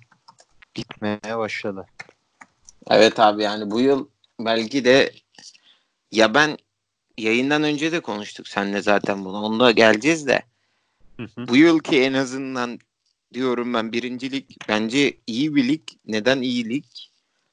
[0.74, 1.86] gitmeye başladı.
[2.90, 4.08] Evet abi yani bu yıl
[4.40, 5.14] belki de
[6.12, 6.58] ya ben
[7.18, 9.38] yayından önce de konuştuk seninle zaten bunu.
[9.42, 10.44] Onda geleceğiz de.
[11.18, 11.48] Hı hı.
[11.48, 12.80] Bu yılki en azından
[13.34, 15.82] diyorum ben birincilik bence iyi bir lig.
[16.06, 16.86] Neden iyi lig?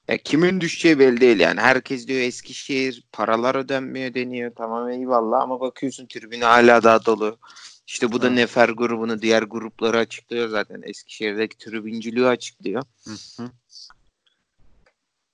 [0.08, 1.60] Ya kimin düşeceği belli değil yani.
[1.60, 4.52] Herkes diyor Eskişehir paralar ödenmiyor deniyor.
[4.56, 7.38] Tamam eyvallah ama bakıyorsun tribüne hala daha dolu.
[7.86, 8.30] İşte bu da.
[8.30, 10.82] Nefer grubunu diğer grupları açıklıyor zaten.
[10.84, 12.82] Eskişehir'deki tribüncülüğü açıklıyor.
[13.04, 13.50] Hı hı.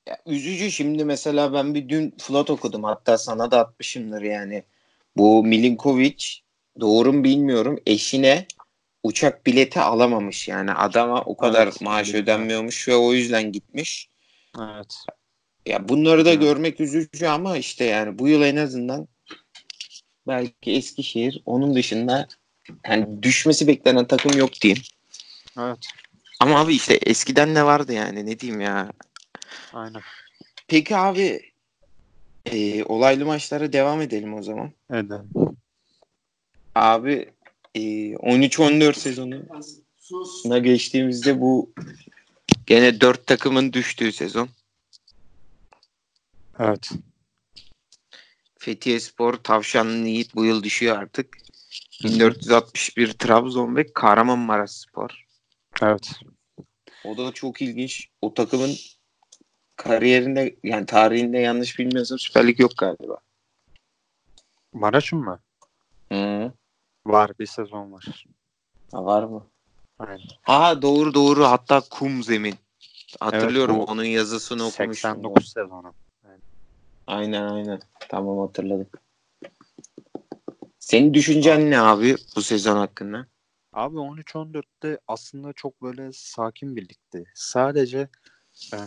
[0.06, 4.62] Ya, üzücü şimdi mesela ben bir dün Flat okudum hatta sana da atmışımdır yani.
[5.16, 6.24] Bu Milinkovic
[6.80, 8.46] doğru mu bilmiyorum eşine
[9.02, 12.22] uçak bileti alamamış yani adama o kadar Evet, maaş bildim.
[12.22, 14.08] ödenmiyormuş ve o yüzden gitmiş.
[14.58, 14.94] Evet.
[15.66, 16.40] Ya bunları da Evet.
[16.40, 19.08] görmek üzücü ama işte yani bu yıl en azından
[20.26, 22.28] belki Eskişehir onun dışında
[22.88, 24.82] yani düşmesi beklenen takım yok diyeyim.
[25.58, 25.78] Evet.
[26.40, 28.92] Ama abi işte eskiden ne vardı yani ne diyeyim ya.
[29.76, 30.02] Aynen.
[30.68, 31.52] Peki abi
[32.46, 34.72] e, olaylı maçlara devam edelim o zaman.
[34.90, 35.30] Edelim.
[36.74, 37.32] Abi
[37.74, 37.80] e,
[38.12, 41.72] 13-14 sezonuna geçtiğimizde bu
[42.66, 44.48] gene 4 takımın düştüğü sezon.
[46.58, 46.90] Evet.
[48.58, 51.36] Fethiye Spor, Tavşanlı Yiğit bu yıl düşüyor artık.
[52.04, 55.26] 1461 Trabzon ve Kahramanmaraş Spor.
[55.82, 56.10] Evet.
[57.04, 58.08] O da çok ilginç.
[58.22, 58.76] O takımın
[59.76, 63.16] kariyerinde yani tarihinde yanlış bilmiyorsam Süper Lig yok galiba.
[64.72, 65.40] Maraş'ın mı?
[66.12, 66.52] Hı.
[67.06, 67.30] Var.
[67.38, 68.24] Bir sezon var.
[68.92, 69.46] Ha, var mı?
[69.98, 70.20] Aynen.
[70.42, 72.54] Ha doğru doğru hatta kum zemin.
[73.20, 75.10] Hatırlıyorum bu onun yazısını okumuştum.
[75.10, 75.94] 89 sezonu.
[77.06, 77.80] Aynen aynen.
[78.08, 78.86] Tamam hatırladım.
[80.78, 83.26] Senin düşüncen ne abi bu sezon hakkında?
[83.72, 87.24] Abi 13-14'te aslında çok böyle sakin bir ligdi.
[87.34, 88.08] Sadece
[88.72, 88.78] eee,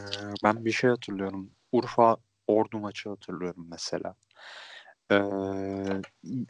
[0.43, 1.51] ben bir şey hatırlıyorum.
[1.71, 4.15] Urfa Ordu maçı hatırlıyorum mesela.
[5.11, 6.01] Eee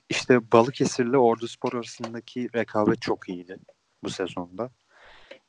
[0.10, 3.58] işte Balıkesir'le Orduspor arasındaki rekabet çok iyiydi
[4.04, 4.70] bu sezonda.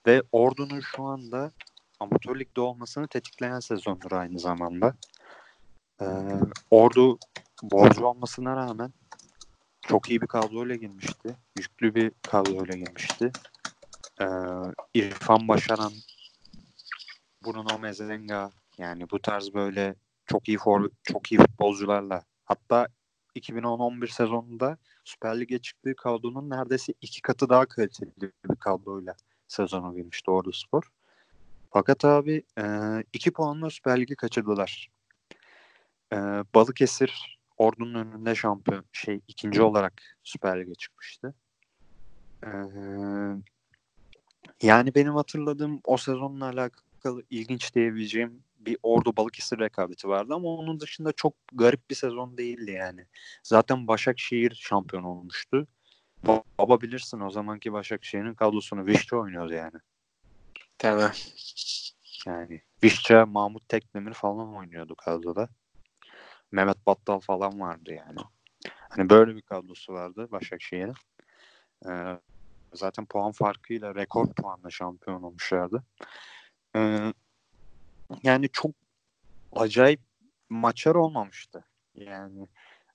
[0.07, 1.53] Ve Ordu'nun şu anda
[2.01, 4.95] amatör ligde olmasını tetikleyen sezondur aynı zamanda.
[6.01, 6.07] Eee,
[6.71, 7.19] Ordu
[7.63, 8.93] borcu olmasına rağmen
[9.83, 11.37] çok iyi bir kadroyla girmişti.
[11.57, 13.35] Yüklü bir kadroyla girmişti.
[14.21, 14.25] Ee,
[14.95, 15.93] İrfan Başaran,
[17.45, 19.95] Bruno Mezenga yani bu tarz böyle
[20.27, 22.89] çok iyi forvet, çok iyi futbolcularla hatta
[23.37, 29.17] 2010-11 sezonunda Süper Lig'e çıktığı kadronun neredeyse iki katı daha kaliteli bir kadroyla
[29.49, 30.83] sezona girmişti Ordu Spor.
[31.71, 32.65] Fakat abi e,
[33.13, 34.91] iki puanla Süper Lig'i kaçırdılar.
[36.13, 36.17] E,
[36.55, 41.35] Balıkesir Ordu'nun önünde şampiyon şey ikinci olarak Süper Lig'e çıkmıştı.
[42.45, 42.49] Ee,
[44.63, 46.90] yani benim hatırladığım o sezonla alakalı
[47.31, 52.71] ilginç diyebileceğim bir Ordu Balıkesir rekabeti vardı ama onun dışında çok garip bir sezon değildi
[52.71, 53.07] yani.
[53.43, 55.69] Zaten Başakşehir şampiyon olmuştu.
[56.25, 59.79] Ba- Baba bilirsin o zamanki Başakşehir'in kadrosunu Vişçe oynuyordu yani.
[60.79, 61.11] Tamam.
[62.27, 65.49] Yani Vişçe, Mahmut Tekdemir falan oynuyordu kadroda.
[66.53, 68.19] Mehmet Battal falan vardı yani.
[68.65, 70.95] Hani böyle bir kadrosu vardı Başakşehir'in.
[71.89, 72.21] Ee,
[72.75, 75.85] zaten puan farkıyla rekor puanla şampiyon olmuşlardı.
[76.77, 77.13] Ee,
[78.23, 78.71] yani çok
[79.53, 80.01] acayip
[80.49, 81.65] maçlar olmamıştı.
[81.95, 82.49] Yani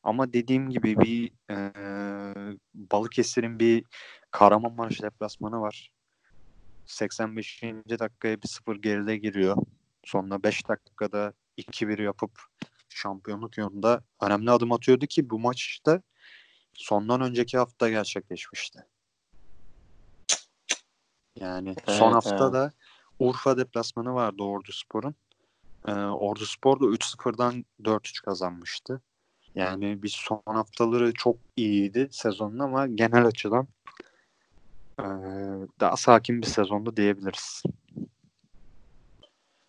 [0.04, 1.74] ama dediğim gibi bir e,
[2.74, 3.84] Balıkesir'in bir
[4.32, 5.92] Kahramanmaraş deplasmanı var.
[6.86, 7.64] 85.
[8.00, 9.58] dakikaya bir sıfır geride giriyor.
[10.04, 12.32] Sonra 5 dakikada 2-1 yapıp
[12.90, 16.02] şampiyonluk yolunda önemli adım atıyordu ki bu maç işte
[16.74, 18.86] sondan önceki hafta gerçekleşmişti.
[21.40, 22.54] Yani son Evet, hafta evet.
[22.54, 22.72] da
[23.20, 25.16] Urfa deplasmanı vardı Ordu Spor'un.
[25.88, 29.02] Ee, Ordu Spor da 3-0'dan 4-3 kazanmıştı.
[29.56, 33.68] Yani bir son haftaları çok iyiydi sezonun ama genel açıdan
[35.00, 35.04] ee,
[35.80, 37.64] daha sakin bir sezondu diyebiliriz.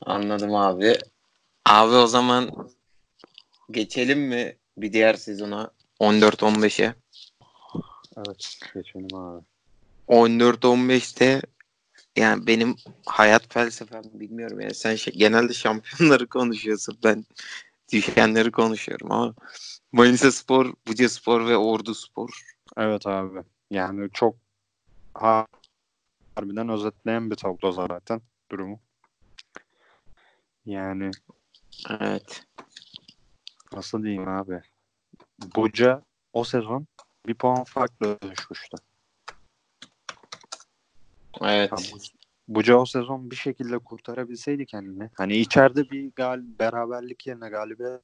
[0.00, 0.98] Anladım abi.
[1.64, 2.68] Abi o zaman
[3.70, 6.94] geçelim mi bir diğer sezona 14-15'e?
[8.16, 9.44] Evet geçelim abi.
[10.08, 11.42] 14-15'te
[12.16, 12.76] yani benim
[13.06, 17.24] hayat felsefem bilmiyorum yani sen şey, genelde şampiyonları konuşuyorsun ben
[17.92, 19.34] düşenleri konuşuyorum ama
[19.92, 22.42] Manisa Spor, Buca Spor ve Ordu Spor.
[22.76, 23.38] Evet abi.
[23.70, 24.36] Yani çok
[26.34, 28.80] harbiden özetleyen bir tablo zaten durumu.
[30.66, 31.10] Yani
[32.00, 32.44] evet.
[33.72, 34.60] Nasıl diyeyim abi?
[35.56, 36.02] Buca
[36.32, 36.86] o sezon
[37.26, 38.76] bir puan farklı düşmüştü.
[41.42, 41.70] Evet.
[42.48, 45.10] Buca o sezon bir şekilde kurtarabilseydi kendini.
[45.14, 48.00] Hani içeride bir gal beraberlik yerine galibiyet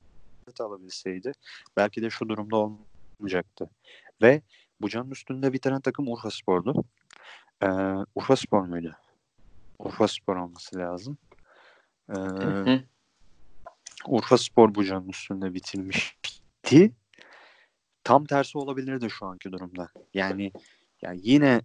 [0.60, 1.32] alabilseydi
[1.76, 3.70] belki de şu durumda olmayacaktı.
[4.22, 4.42] Ve
[4.80, 6.84] Buca'nın üstünde bitiren takım Urfa Spor'du.
[7.62, 7.66] Ee,
[8.14, 8.96] Urfa Spor muydu?
[9.78, 11.18] Urfa Spor olması lazım.
[12.10, 12.82] Ee,
[14.06, 16.92] Urfa Spor Buca'nın üstünde bitirmişti.
[18.04, 19.88] Tam tersi olabilirdi şu anki durumda.
[20.14, 20.52] Yani
[21.02, 21.60] yani yine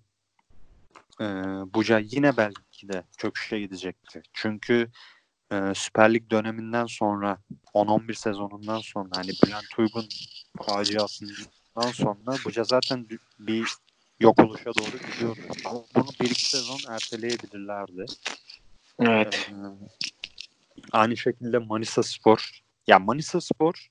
[1.22, 1.26] e,
[1.74, 4.22] Buca yine belki de çöküşe gidecekti.
[4.34, 4.92] Çünkü
[5.52, 7.38] e, Süper Lig döneminden sonra
[7.74, 10.06] 10-11 sezonundan sonra hani Bülent Uygun
[10.62, 13.08] faciasından sonra Buca zaten
[13.40, 13.68] bir
[14.20, 15.40] yok oluşa doğru gidiyordu.
[15.66, 18.06] Ama bunu bir iki sezon erteleyebilirlerdi.
[19.00, 19.50] Evet.
[19.52, 19.56] Ee,
[20.92, 22.62] aynı şekilde Manisa Spor.
[22.88, 23.88] Ya Manisa Spor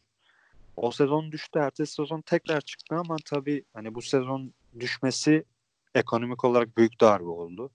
[0.77, 1.59] o sezon düştü.
[1.59, 5.45] Ertesi sezon tekrar çıktı ama tabii hani bu sezon düşmesi
[5.97, 7.71] ekonomik olarak büyük darbe oldu.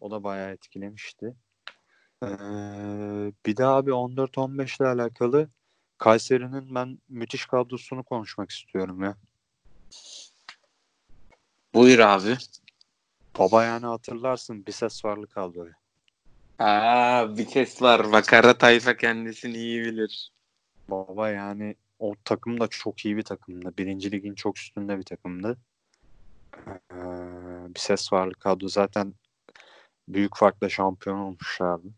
[0.00, 1.34] O da bayağı etkilemişti.
[2.22, 2.26] Ee,
[3.46, 5.48] bir de abi 14-15 ile alakalı
[5.98, 9.16] Kayseri'nin ben müthiş kadrosunu konuşmak istiyorum ya.
[11.74, 12.36] Buyur abi.
[13.38, 15.72] Baba yani hatırlarsın bir ses varlı kadroyu.
[16.58, 18.12] Aa bir ses var.
[18.12, 20.32] Bakara tayfa kendisini iyi bilir.
[20.88, 23.74] Baba yani o takım da çok iyi bir takımdı.
[23.78, 25.58] Birinci ligin çok üstünde bir takımdı.
[26.92, 29.14] Ee, bir ses varlık kadro zaten
[30.08, 31.88] büyük farkla şampiyon olmuşlardı.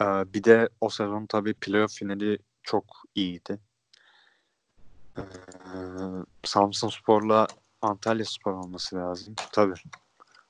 [0.00, 2.84] ee, bir de o sezon tabii playoff finali çok
[3.14, 3.58] iyiydi.
[5.18, 5.22] Ee,
[6.44, 7.46] Samsun Spor'la
[7.82, 9.34] Antalya Spor olması lazım.
[9.52, 9.74] Tabii.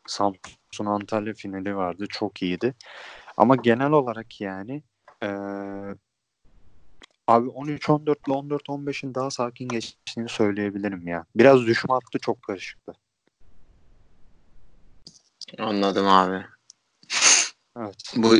[0.07, 2.07] Samsun Antalya finali vardı.
[2.09, 2.75] Çok iyiydi.
[3.37, 4.83] Ama genel olarak yani
[5.23, 5.29] ee,
[7.27, 11.25] Abi 13-14 ile 14-15'in daha sakin geçtiğini söyleyebilirim ya.
[11.37, 12.93] Biraz düşme hattı çok karışıktı.
[15.59, 16.47] Anladım abi.
[17.79, 17.97] Evet.
[18.17, 18.35] Bu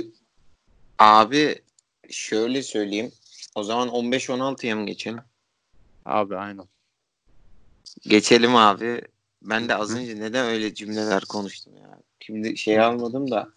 [0.99, 1.63] abi
[2.11, 3.13] şöyle söyleyeyim.
[3.55, 5.21] O zaman 15-16'ya mı geçelim?
[6.05, 6.69] Abi aynen.
[8.03, 9.03] Geçelim abi.
[9.43, 11.99] Ben de az önce neden öyle cümleler konuştum ya.
[12.21, 13.49] Şimdi şey almadım da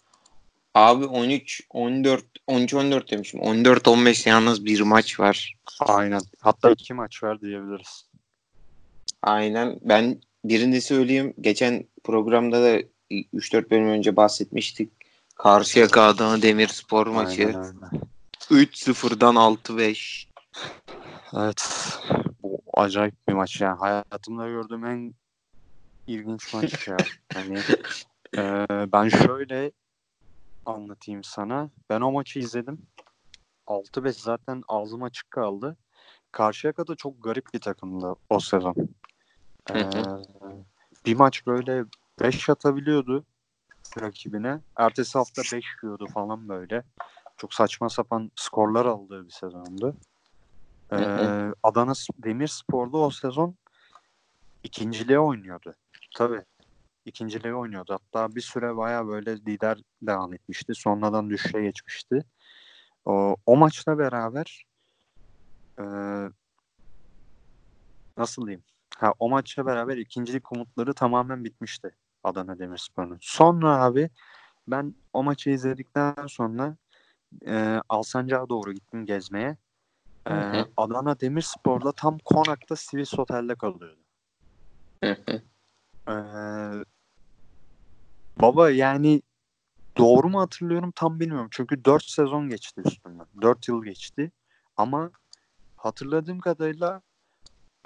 [0.76, 3.40] Abi 13 14 13 14 demişim.
[3.40, 5.54] 14 15 yalnız bir maç var.
[5.80, 6.20] Aynen.
[6.40, 8.06] Hatta iki maç var diyebiliriz.
[9.22, 9.78] Aynen.
[9.82, 11.34] Ben birini söyleyeyim.
[11.40, 14.92] Geçen programda da 3-4 bölüm önce bahsetmiştik.
[15.34, 17.46] Karşıyaka Adana Demirspor maçı.
[17.46, 18.00] Aynen, aynen.
[18.50, 20.26] 3-0'dan 6-5.
[21.36, 21.64] Evet.
[22.42, 23.78] Bu acayip bir maç yani.
[23.78, 25.14] Hayatımda gördüğüm en
[26.06, 26.96] ilginç maç ya.
[27.34, 27.58] Hani
[28.36, 29.72] e, ben şöyle
[30.66, 31.70] anlatayım sana.
[31.90, 32.86] Ben o maçı izledim.
[33.66, 35.76] 6-5 zaten ağzım açık kaldı.
[36.32, 38.74] Karşıyaka da çok garip bir takımdı o sezon.
[39.70, 39.84] Ee,
[41.06, 41.84] bir maç böyle
[42.20, 43.24] 5 atabiliyordu
[44.00, 44.60] rakibine.
[44.76, 46.82] Ertesi hafta 5 yiyordu falan böyle.
[47.36, 49.96] Çok saçma sapan skorlar aldığı bir sezondu.
[50.92, 53.54] Ee, Adana Demirspor'da o sezon
[54.62, 55.74] ikinciliğe oynuyordu.
[56.16, 56.42] Tabii
[57.06, 57.92] ikinciliği oynuyordu.
[57.92, 60.74] Hatta bir süre baya böyle lider devam etmişti.
[60.74, 62.24] Sonradan düşüşe geçmişti.
[63.04, 64.66] O, o maçla beraber
[65.78, 65.84] e,
[68.16, 68.64] nasıl diyeyim?
[68.96, 73.18] Ha, o maçla beraber ikincilik umutları tamamen bitmişti Adana Demirspor'un.
[73.20, 74.10] Sonra abi
[74.68, 76.76] ben o maçı izledikten sonra
[77.46, 79.56] e, Alsancak'a doğru gittim gezmeye.
[80.30, 80.34] E,
[80.76, 84.00] Adana Demirspor'da tam Konak'ta Swiss Otel'de kalıyordu.
[85.04, 85.42] Hı hı.
[86.08, 86.84] Ee,
[88.40, 89.22] Baba yani
[89.98, 91.48] doğru mu hatırlıyorum tam bilmiyorum.
[91.50, 93.26] Çünkü 4 sezon geçti üstünden.
[93.42, 94.32] 4 yıl geçti.
[94.76, 95.10] Ama
[95.76, 97.02] hatırladığım kadarıyla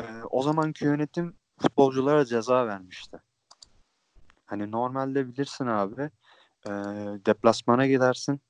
[0.00, 3.20] e, o zamanki yönetim futbolculara ceza vermişti.
[4.46, 6.02] Hani normalde bilirsin abi
[6.66, 6.70] e,
[7.26, 8.40] deplasmana gidersin.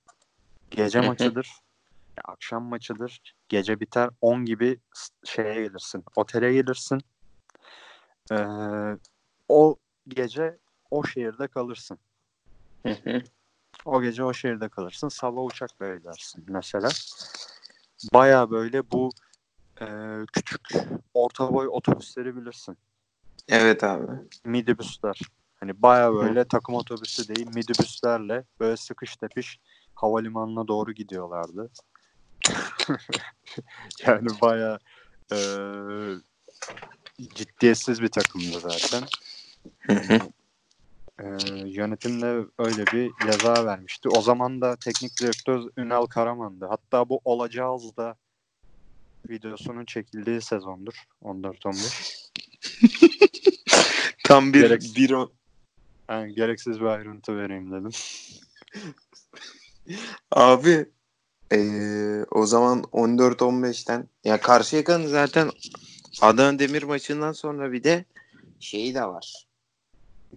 [0.71, 1.51] Gece maçıdır.
[2.25, 3.35] akşam maçıdır.
[3.49, 4.81] Gece biter 10 gibi
[5.25, 6.05] şeye gelirsin.
[6.17, 7.01] Otele gelirsin.
[8.33, 8.37] E,
[9.49, 9.77] o
[10.09, 10.59] gece
[10.91, 11.99] o şehirde kalırsın.
[13.85, 15.09] o gece o şehirde kalırsın.
[15.09, 16.89] Sabah uçakla gidersin mesela.
[18.13, 19.11] baya böyle bu
[19.81, 19.87] e,
[20.33, 20.69] küçük
[21.15, 22.77] orta boy otobüsleri bilirsin.
[23.49, 24.07] Evet abi.
[24.45, 25.21] Minibüsler.
[25.61, 29.61] Hani baya böyle takım otobüsü değil minibüslerle böyle sıkış tepiş
[29.95, 31.71] havalimanına doğru gidiyorlardı.
[34.07, 34.79] yani baya
[35.33, 35.39] e,
[37.35, 39.03] ciddiyetsiz bir takımdı zaten.
[41.21, 41.27] E,
[41.67, 44.09] yönetim de öyle bir ceza vermişti.
[44.09, 46.67] O zaman da teknik direktör Ünal Karaman'dı.
[46.67, 48.17] Hatta bu Olacağız da
[49.29, 50.95] videosunun çekildiği sezondur.
[51.23, 52.31] 14-15.
[54.25, 55.33] Tam bir Gerek- bir o-
[56.11, 57.91] Yani gereksiz bir ayrıntı vereyim dedim.
[60.31, 60.87] Abi
[61.53, 65.51] eee, o zaman 14-15'ten ya Karşıyaka'nın zaten
[66.23, 68.05] Adana Demir maçından sonra bir de
[68.61, 69.47] şeyi de var.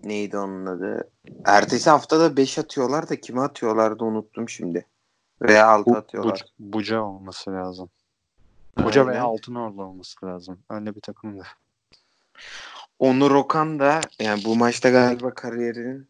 [0.04, 1.10] Neydi onun adı?
[1.46, 4.86] Ertesi haftada 5 atıyorlar da kime atıyorlardı unuttum şimdi.
[5.41, 6.46] Veya 6 Bu, atıyorlar.
[6.60, 7.89] bu, Buca olması lazım.
[8.84, 9.14] Buca Aynen.
[9.14, 10.60] veya Altınordu olması lazım.
[10.70, 11.44] Öyle bir takımdı.
[13.00, 16.08] Onur Okan da yani bu maçta galiba kariyerinin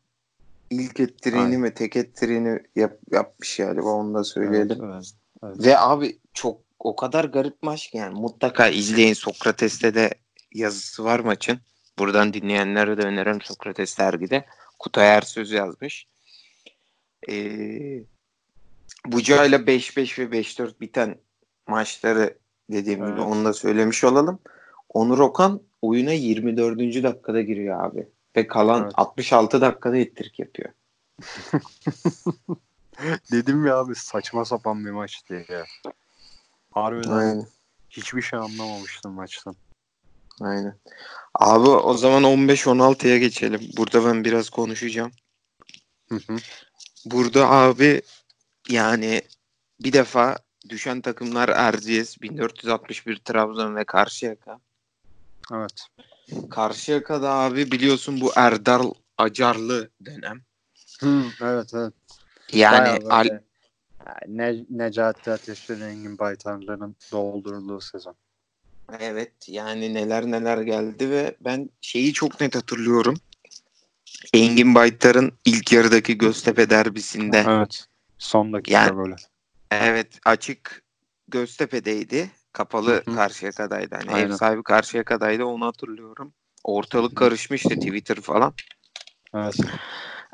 [0.70, 1.64] ilk ettirini Aynen.
[1.64, 4.84] ve tek ettirini yap, yapmış galiba onu da söyleyelim.
[4.84, 5.12] Evet,
[5.44, 5.66] evet.
[5.66, 10.10] Ve abi çok o kadar garip maç ki yani mutlaka izleyin Sokrates'te de
[10.54, 11.60] yazısı var maçın.
[12.00, 14.46] Buradan dinleyenlere de öneririm Sokrates dergide.
[14.80, 16.08] Kutay Ersöz yazmış.
[17.30, 18.04] Ee,
[19.06, 21.18] Buca ile 5-5 ve 5-4 biten
[21.68, 22.38] maçları
[22.72, 23.20] dediğim gibi Evet.
[23.20, 24.39] onu da söylemiş olalım.
[24.89, 27.04] Onur Okan oyuna 24.
[27.04, 28.08] dakikada giriyor abi.
[28.36, 28.94] Ve kalan Evet.
[28.96, 30.70] 66 dakikada ettirik yapıyor.
[33.32, 35.66] Dedim ya abi saçma sapan bir maçtı ya.
[36.72, 37.48] Harbiden Aynen.
[37.89, 39.56] hiçbir şey anlamamıştım maçtan.
[40.42, 40.80] Aynen.
[41.34, 43.62] Abi o zaman 15-16'ya geçelim.
[43.78, 45.12] Burada ben biraz konuşacağım.
[46.10, 46.36] Hı hı.
[47.06, 48.02] Burada abi
[48.70, 49.22] yani
[49.80, 50.38] bir defa
[50.70, 54.60] düşen takımlar Erciyes, 1461 Trabzon ve Karşıyaka.
[55.54, 55.88] Evet.
[56.50, 60.42] Karşıyaka'da abi biliyorsun bu Erdal Acarlı dönem.
[61.00, 61.94] Hı, evet evet.
[62.54, 63.40] Yani Bayağı Al-
[64.28, 68.16] ne, Necati Ateş'le Engin Baytarların doldurduğu sezon.
[69.00, 73.16] Evet yani neler neler geldi ve ben şeyi çok net hatırlıyorum.
[74.34, 77.86] Engin Baytar'ın ilk yarıdaki Göztepe derbisinde Evet.
[78.18, 79.16] Son dakika Yani- böyle.
[79.72, 80.84] Evet açık
[81.28, 82.32] Göztepe'deydi.
[82.54, 83.16] Kapalı Hı hı.
[83.16, 83.96] Karşıyaka'daydı.
[83.96, 84.36] Hani ev Aynen.
[84.36, 86.34] sahibi Karşıyaka'daydı onu hatırlıyorum.
[86.64, 88.54] Ortalık karışmıştı Twitter falan.
[89.36, 89.56] Evet.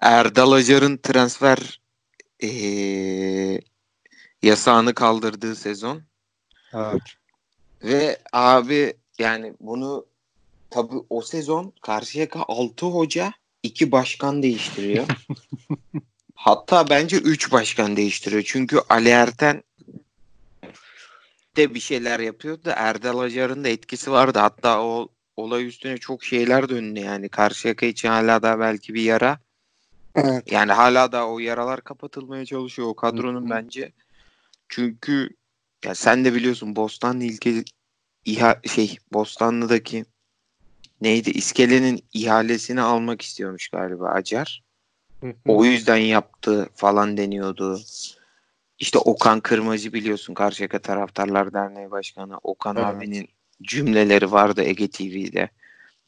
[0.02, 1.82] Erdal Acar'ın transfer
[2.42, 3.62] eee,
[4.44, 6.02] yasağını kaldırdığı sezon.
[6.74, 7.02] Evet.
[7.84, 10.06] Ve abi yani bunu
[10.70, 15.08] tabi o sezon Karşıyaka 6 hoca 2 başkan değiştiriyor.
[16.36, 18.44] Hatta bence 3 başkan değiştiriyor.
[18.46, 19.64] Çünkü Ali Erten
[21.56, 24.40] de bir şeyler yapıyordu da Erdal Acar'ın da etkisi vardı.
[24.40, 27.30] Hatta o olay üstüne çok şeyler döndü yani.
[27.30, 29.40] Karşıyaka için hala da belki bir yara.
[30.16, 30.52] Evet.
[30.52, 33.50] Yani hala da o yaralar kapatılmaya çalışıyor o kadronun Hı hı.
[33.50, 33.92] bence.
[34.70, 35.30] Çünkü
[35.86, 37.64] ya sen de biliyorsun Bostanlı ilke
[38.26, 40.06] İha, şey Bostanlı'daki
[41.02, 44.64] neydi iskelenin ihalesini almak istiyormuş galiba Acar.
[45.48, 47.80] O yüzden yaptı falan deniyordu.
[48.80, 52.86] İşte Okan Kırmacı biliyorsun Karşıyaka Taraftarlar Derneği Başkanı Okan Evet.
[52.86, 53.28] abinin
[53.62, 55.50] cümleleri vardı Ege TV'de.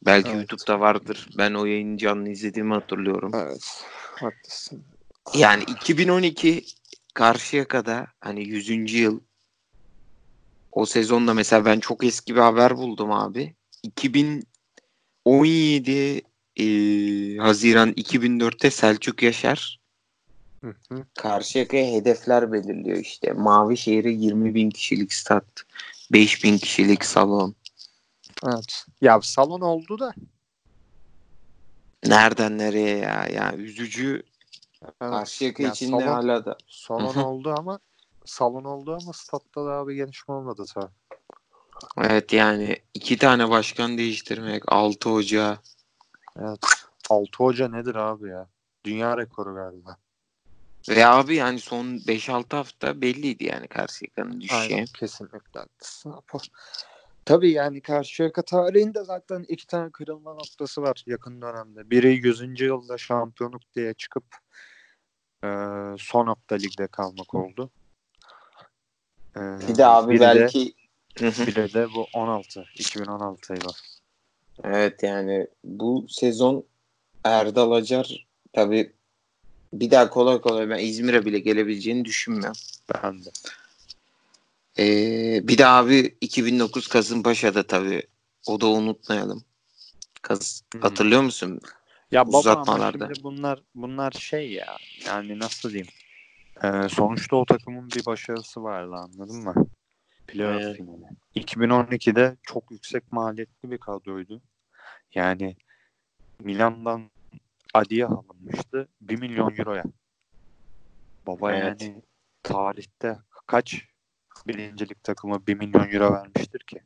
[0.06, 0.38] Belki Evet.
[0.38, 1.28] YouTube'da vardır.
[1.38, 3.32] Ben o yayını canlı izlediğimi hatırlıyorum.
[3.34, 3.84] Evet.
[4.14, 4.84] Haklısın.
[5.34, 6.64] Yani 2012
[7.14, 8.94] Karşıyaka'da hani 100.
[8.94, 9.20] yıl
[10.72, 13.54] o sezonda mesela ben çok eski bir haber buldum abi.
[13.82, 16.22] 2017
[16.56, 16.64] e,
[17.36, 19.82] Haziran 2004'te Selçuk Yaşar
[20.64, 21.04] Hı hı.
[21.14, 23.32] Karşıyaka'ya hedefler belirliyor işte.
[23.32, 25.44] Mavi şehre 20 bin kişilik stat,
[26.12, 27.54] 5 bin kişilik salon.
[28.46, 28.84] Evet.
[29.00, 30.12] Ya salon oldu da.
[32.06, 33.26] Nereden nereye ya?
[33.32, 34.22] Ya üzücü.
[34.82, 34.94] Evet.
[34.98, 36.58] Karşıyaka Ya için salon- de hala da.
[36.68, 37.78] Salon oldu ama
[38.24, 40.92] salon oldu ama statta daha bir gelişme olmadı tabii.
[41.98, 45.58] Evet yani iki tane başkan değiştirmek, 6 hoca.
[46.38, 46.60] Evet.
[47.10, 48.48] 6 hoca nedir abi ya?
[48.84, 49.96] Dünya rekoru galiba.
[50.88, 54.72] Ve abi yani son 5-6 hafta belliydi yani Karşıyaka'nın düşeceği.
[54.72, 56.14] Aynen kesinlikle haklısın.
[57.24, 61.90] Tabii yani Karşıyaka tarihinde zaten iki tane kırılma noktası var yakın dönemde.
[61.90, 62.60] Biri 100.
[62.60, 64.24] yılda şampiyonluk diye çıkıp
[65.44, 65.48] e,
[65.98, 67.70] son hafta ligde kalmak oldu.
[69.36, 70.74] E, Bir de abi biri belki.
[71.20, 72.64] De, biri de bu 16.
[72.74, 73.72] 2016 yılı.
[74.64, 76.64] evet yani bu sezon
[77.24, 78.92] Erdal Acar tabii
[79.72, 82.60] bir daha kolay kolay ben İzmir'e bile gelebileceğini düşünmüyorum.
[82.94, 83.30] Ben de.
[84.78, 88.02] Ee, bir de abi 2009 Kasımpaşa'da tabii.
[88.46, 89.44] O da unutmayalım.
[90.22, 90.78] Kaz Hı.
[90.80, 91.60] hatırlıyor musun?
[92.12, 93.06] Ya baba ama Uzatmalarda.
[93.08, 94.76] şimdi bunlar bunlar şey ya
[95.06, 95.88] yani nasıl diyeyim
[96.64, 99.54] Ee, sonuçta o takımın bir başarısı vardı anladın mı?
[100.26, 100.76] Playoff Evet.
[100.76, 101.04] finali.
[101.34, 104.42] 2012'de çok yüksek maliyetli bir kadroydu.
[105.14, 105.56] Yani
[106.40, 107.10] Milan'dan
[107.74, 109.84] Adi'ye alınmıştı 1 milyon euroya.
[111.26, 111.82] Baba Evet.
[111.82, 112.02] yani
[112.42, 113.84] tarihte kaç
[114.46, 116.80] birincilik takımı 1 milyon euro vermiştir ki?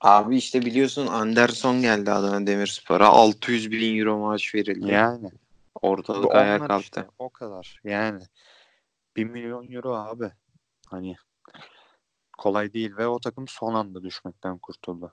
[0.00, 3.06] Abi işte biliyorsun Anderson geldi Adana Demirspor'a.
[3.06, 4.92] 600 bin euro maaş verildi.
[4.92, 5.30] Yani
[5.82, 6.82] Ortalık Bu ayağa kalktı.
[6.82, 7.80] işte, o kadar.
[7.84, 8.22] Yani
[9.16, 10.30] 1 milyon euro abi.
[10.86, 11.16] Hani
[12.38, 15.12] kolay değil ve o takım son anda düşmekten kurtuldu.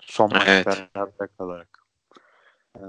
[0.00, 0.66] Son Evet.
[0.66, 1.86] beraber kalarak.
[2.76, 2.80] Ee,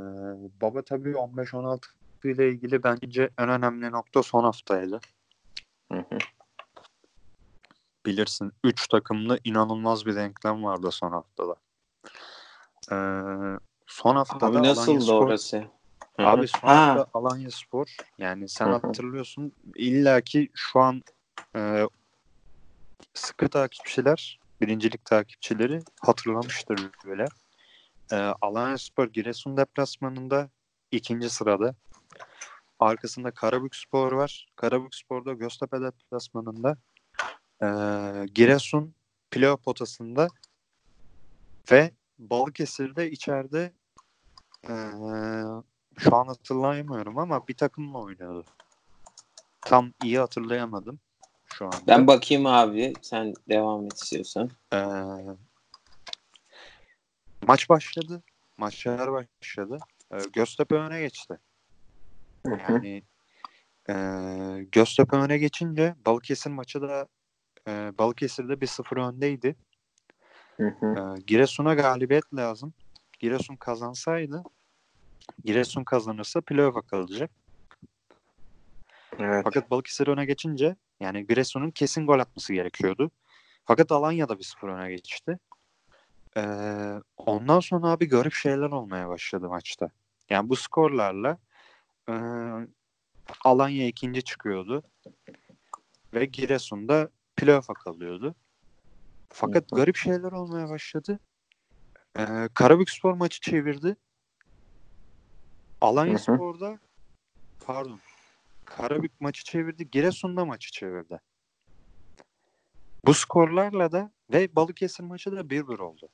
[0.62, 1.80] baba tabii 15-16
[2.24, 5.00] ile ilgili bence en önemli nokta son haftaydı.
[5.92, 6.18] Hı hı.
[8.06, 11.56] Bilirsin 3 takımlı inanılmaz bir denklem vardı son haftada.
[12.92, 15.68] Ee, son haftada Abi nasıldı Alanyaspor- orası?
[16.20, 16.28] Hı hı.
[16.28, 18.74] Abi son Ha, Alanya Spor yani sen Hı hı.
[18.74, 21.02] hatırlıyorsun illaki şu an
[21.56, 21.86] e,
[23.14, 27.26] sıkı takipçiler birincilik takipçileri hatırlamıştır böyle.
[28.12, 30.50] E, Alanya Spor Giresun deplasmanında
[30.92, 31.76] ikinci sırada.
[32.80, 34.48] Arkasında Karabük Spor var.
[34.56, 36.78] Karabük Spor'da Göztepe deplasmanında.
[37.62, 37.68] E,
[38.34, 38.96] Giresun
[39.32, 40.28] playoff potasında
[41.72, 43.74] ve Balıkesir'de içeride
[44.70, 44.74] e,
[45.98, 48.46] şu an hatırlayamıyorum ama bir takımla oynadı.
[49.62, 51.00] Tam iyi hatırlayamadım
[51.46, 51.78] şu anda.
[51.88, 52.94] ben bakayım abi.
[53.02, 54.50] Sen devam et istiyorsan.
[54.74, 54.78] Ee,
[57.48, 58.24] maç başladı.
[58.58, 59.78] Maçlar başladı.
[60.12, 61.40] Ee, Göztepe öne geçti.
[62.46, 63.04] Yani
[63.90, 63.94] e,
[64.72, 67.08] Göztepe öne geçince Balıkesir maçı da
[67.68, 69.56] e, Balıkesir'de 1-0 öndeydi.
[70.58, 70.86] Hı hı.
[70.86, 72.74] Ee, Giresun'a galibiyet lazım.
[73.20, 74.44] Giresun kazansaydı
[75.46, 77.32] Giresun kazanırsa playoff'a kalacak.
[79.20, 79.42] Evet.
[79.44, 83.12] Fakat Balıkesir öne geçince yani Giresun'un kesin gol atması gerekiyordu.
[83.66, 85.40] Fakat Alanya da 1-0 öne geçti.
[86.38, 89.90] Ee, ondan sonra abi garip şeyler olmaya başladı maçta.
[90.30, 91.38] Yani bu skorlarla
[92.10, 92.14] e,
[93.44, 94.84] Alanya ikinci çıkıyordu.
[96.14, 98.36] Ve Giresun'da playoff'a kalıyordu.
[99.30, 101.20] Fakat garip şeyler olmaya başladı.
[102.20, 103.96] Ee, Karabükspor maçı çevirdi.
[105.82, 106.20] Alanya Hı hı.
[106.36, 106.80] Spor'da
[107.66, 108.00] pardon
[108.66, 109.90] Karabük maçı çevirdi.
[109.90, 111.20] Giresun'da maçı çevirdi.
[113.06, 116.10] Bu skorlarla da ve Balıkesir maçı da 1-1 oldu.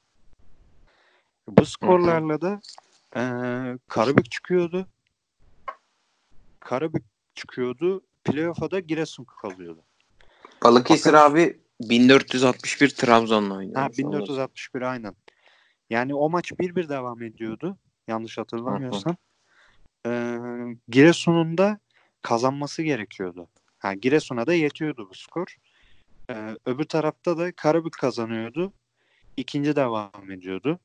[1.48, 2.62] Bu skorlarla da
[3.16, 4.88] eee Karabük çıkıyordu.
[6.60, 7.04] Karabük
[7.36, 8.02] çıkıyordu.
[8.24, 9.84] Playoff'a da Giresun kalıyordu.
[10.64, 13.80] Balıkesir Fakat- abi 1461 Trabzon'la oynadı.
[13.80, 15.16] Ha 1461 aynen.
[15.90, 17.78] Yani o maç 1-1 devam ediyordu.
[18.08, 19.16] Yanlış hatırlamıyorsam.
[20.06, 21.80] Eee Giresun'un da
[22.22, 23.48] kazanması gerekiyordu.
[23.78, 25.56] Ha, Giresun'a da yetiyordu bu skor.
[26.30, 28.74] Eee, öbür tarafta da Karabük kazanıyordu.
[29.38, 30.80] İkinci devam ediyordu.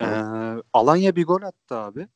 [0.00, 2.08] Eee, Alanya bir gol attı abi.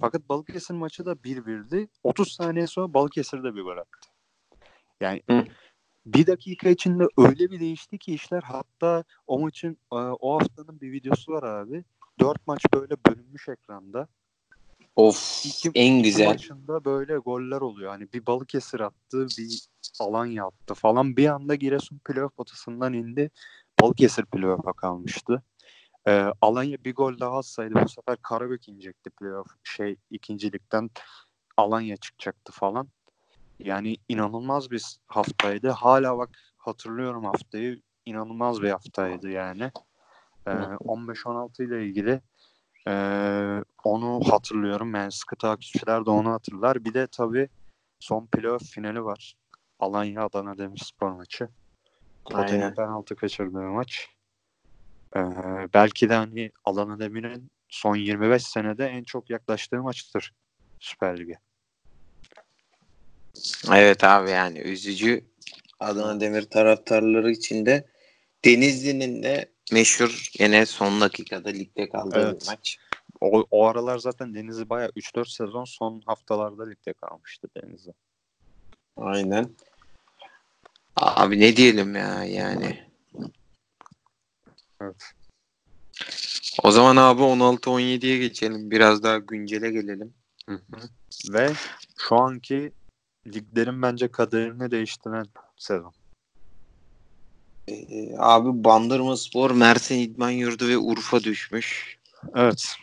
[0.00, 1.88] Fakat Balıkesir maçı da 1-1'di.
[2.02, 4.08] 30 saniye sonra Balıkesir de bir gol attı.
[5.00, 5.44] Yani Hı.
[6.06, 8.42] bir dakika içinde öyle bir değişti ki işler.
[8.42, 11.84] Hatta o maçın e, o haftanın bir videosu var abi.
[12.20, 14.08] Dört maç böyle bölünmüş ekranda.
[14.96, 16.26] Of İki, en güzel.
[16.26, 17.90] maçında böyle goller oluyor.
[17.90, 19.68] Hani bir Balıkesir attı, bir
[20.00, 21.16] Alanya attı falan.
[21.16, 23.30] Bir anda Giresun playoff potasından indi.
[23.80, 25.42] Balıkesir playoff'a kalmıştı.
[26.06, 30.90] Ee, Alanya bir gol daha atsaydı bu sefer Karabük inecekti playoff şey ikincilikten
[31.56, 32.88] Alanya çıkacaktı falan.
[33.58, 37.82] Yani inanılmaz bir hafta,ydı Hala bak hatırlıyorum haftayı.
[38.06, 39.70] İnanılmaz bir haftaydı yani.
[40.46, 42.20] Ee, 15-16 ile ilgili
[42.88, 44.94] ee, onu hatırlıyorum.
[44.94, 46.84] Yani sıkı takipçiler de onu hatırlar.
[46.84, 47.48] Bir de tabii
[48.00, 49.36] son playoff finali var.
[49.78, 51.48] Alanya Adana Demirspor maçı.
[52.34, 52.74] Aynen.
[52.74, 54.08] penaltı kaçırdığı maç.
[55.16, 55.20] Ee,
[55.74, 60.32] belki de hani Adana Demir'in son 25 senede en çok yaklaştığı maçtır
[60.80, 61.38] Süper Lig'e.
[63.72, 65.24] Evet abi yani üzücü
[65.80, 67.86] Adana Demir taraftarları için de
[68.44, 72.40] Denizli'nin de meşhur yine son dakikada ligde kaldığı Evet.
[72.42, 72.78] bir maç.
[73.20, 77.92] O, o aralar zaten Denizli bayağı 3-4 sezon son haftalarda ligde kalmıştı Denizli.
[78.96, 79.50] Aynen.
[80.96, 82.90] Abi ne diyelim ya yani.
[84.80, 85.12] Evet.
[86.62, 88.70] O zaman abi 16-17'ye geçelim.
[88.70, 90.14] Biraz daha güncele gelelim.
[90.48, 90.88] Hı hı.
[91.32, 91.52] Ve
[91.98, 92.72] şu anki
[93.26, 95.92] liglerin bence kaderini değiştiren sezon.
[97.68, 101.98] Ee, abi Bandırma Spor, Mersin İdman Yurdu ve Urfa düşmüş.
[102.34, 102.76] Evet.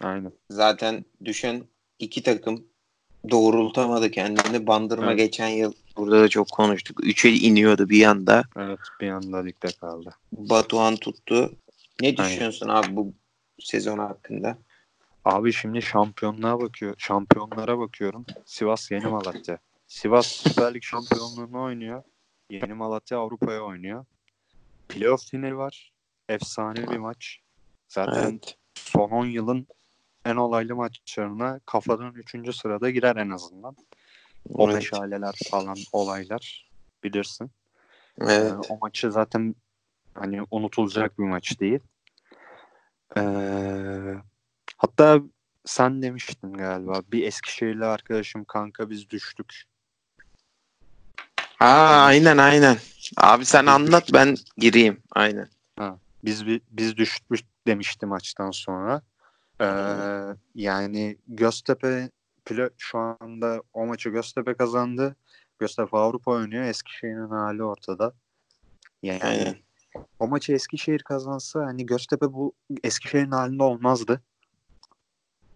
[0.00, 0.32] Aynen.
[0.50, 1.64] Zaten düşen
[1.98, 2.64] iki takım
[3.30, 4.66] doğrultamadı kendini.
[4.66, 5.18] Bandırma Evet.
[5.18, 7.04] geçen yıl burada da çok konuştuk.
[7.04, 8.44] Üçe iniyordu bir anda.
[8.56, 10.14] Evet bir anda ligde kaldı.
[10.32, 11.52] Batuhan tuttu.
[12.02, 13.14] Ne düşünüyorsun abi bu
[13.60, 14.58] sezon hakkında?
[15.24, 16.94] Abi şimdi şampiyonluğa bakıyor.
[16.98, 18.26] Şampiyonlara bakıyorum.
[18.46, 19.58] Sivas Yeni Malatya.
[19.88, 22.02] Sivas Süper Lig şampiyonluğunu oynuyor.
[22.50, 24.04] Yeni Malatya Avrupa'ya oynuyor.
[24.88, 25.92] Playoff finali var.
[26.28, 27.40] Efsane bir maç.
[27.88, 28.56] Zaten Evet.
[28.74, 29.66] son 10 yılın
[30.24, 32.52] en olaylı maçlarına kafadan 3.
[32.56, 33.76] sırada girer en azından.
[34.54, 34.74] O Evet.
[34.74, 36.70] meşaleler falan olaylar
[37.04, 37.50] bilirsin.
[38.20, 38.52] Evet.
[38.52, 39.54] Ee, o maçı zaten
[40.14, 41.80] hani unutulacak bir maç değil.
[43.16, 44.14] Ee,
[44.76, 45.20] hatta
[45.64, 49.62] sen demiştin galiba bir Eskişehirli arkadaşım kanka biz düştük.
[51.60, 52.76] Aa, aynen aynen.
[53.16, 55.02] Abi sen anlat ben gireyim.
[55.12, 55.48] Aynen.
[56.24, 59.02] Biz bi- biz düşmüş demişti maçtan sonra.
[59.60, 59.66] Ee,
[60.54, 62.10] yani Göztepe
[62.78, 65.16] şu anda o maçı Göztepe kazandı.
[65.58, 66.64] Göztepe Avrupa oynuyor.
[66.64, 68.12] Eskişehir'in hali ortada.
[69.02, 69.56] Yani Aynen.
[70.18, 72.52] o maçı Eskişehir kazansa hani Göztepe bu
[72.84, 74.22] Eskişehir'in halinde olmazdı.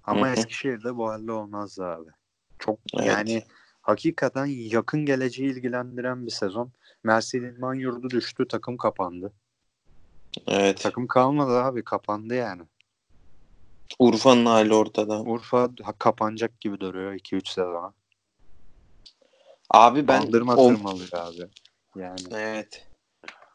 [0.04, 0.34] Ama Hı hı.
[0.34, 2.10] Eskişehir'de bu halde olmazdı abi.
[2.58, 3.06] Çok Evet.
[3.06, 3.42] yani
[3.84, 6.72] hakikaten yakın geleceği ilgilendiren bir sezon.
[7.02, 9.32] Mersin İdman Yurdu düştü, takım kapandı.
[10.46, 10.80] Evet.
[10.80, 12.62] Takım kalmadı abi, kapandı yani.
[13.98, 15.20] Urfa'nın hali ortada.
[15.20, 17.92] Urfa kapanacak gibi duruyor 2-3 sezona.
[19.70, 21.48] Abi ben Bandırma o- tırmalıyor abi.
[21.96, 22.88] Yani Evet.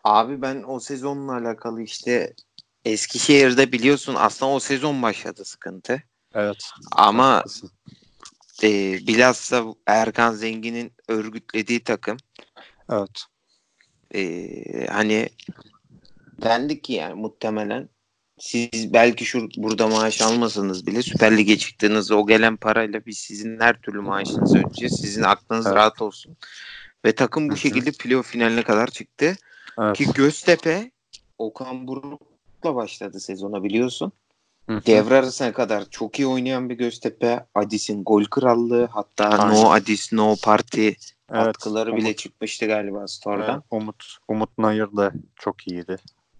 [0.03, 2.33] Abi ben o sezonla alakalı işte
[2.85, 6.03] Eskişehir'de biliyorsun aslında o sezon başladı sıkıntı.
[6.33, 6.69] evet.
[6.91, 7.71] Ama haklısın.
[8.63, 12.17] E, bilhassa Erkan Zengin'in örgütlediği takım
[12.91, 13.23] Evet.
[14.15, 15.29] e, hani
[16.41, 17.89] dendik ki yani muhtemelen
[18.39, 23.59] siz belki şu burada maaş almasanız bile Süper Lig'e çıktığınızda o gelen parayla biz sizin
[23.59, 25.01] her türlü maaşınızı ödeyeceğiz.
[25.01, 25.75] Sizin aklınız Evet.
[25.75, 26.37] rahat olsun.
[27.05, 29.35] Ve takım bu şekilde playoff finaline kadar çıktı.
[29.79, 29.97] Evet.
[29.97, 30.91] Ki Göztepe
[31.37, 34.11] Okan Buruk'la başladı sezona biliyorsun.
[34.69, 37.45] Devre arasına kadar çok iyi oynayan bir Göztepe.
[37.55, 39.63] Adis'in gol krallığı hatta Aynen.
[39.63, 43.53] no Adis no party Evet, atkıları bile Umut- çıkmıştı galiba store'dan.
[43.53, 45.95] Evet, Umut Umut Nayır da çok iyiydi.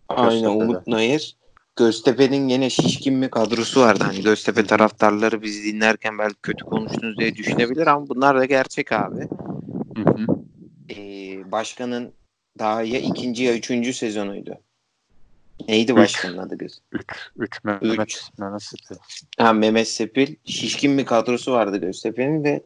[0.10, 0.64] Aynen Göztepe'de.
[0.64, 1.36] Umut Nayır.
[1.76, 4.04] Göztepe'nin yine şişkin bir kadrosu vardı.
[4.08, 9.28] Hani Göztepe taraftarları bizi dinlerken belki kötü konuştunuz diye düşünebilir ama bunlar da gerçek abi.
[9.98, 10.26] Hı hı.
[10.90, 12.14] Ee, başkanın
[12.60, 14.58] daha ya ikinci ya üçüncü sezonuydu.
[15.68, 15.98] Neydi Üç.
[15.98, 16.80] başkanın adı göz?
[16.92, 17.06] 3
[17.38, 18.96] 3 Mehmet Mehmet Sıkı.
[19.38, 20.36] Ha, Mehmet Sepil.
[20.46, 22.64] Şişkin bir kadrosu vardı Göztepe'nin ve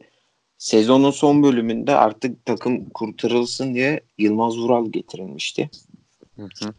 [0.58, 5.70] sezonun son bölümünde artık takım kurtarılsın diye Yılmaz Vural getirilmişti.
[6.36, 6.74] Hı hı.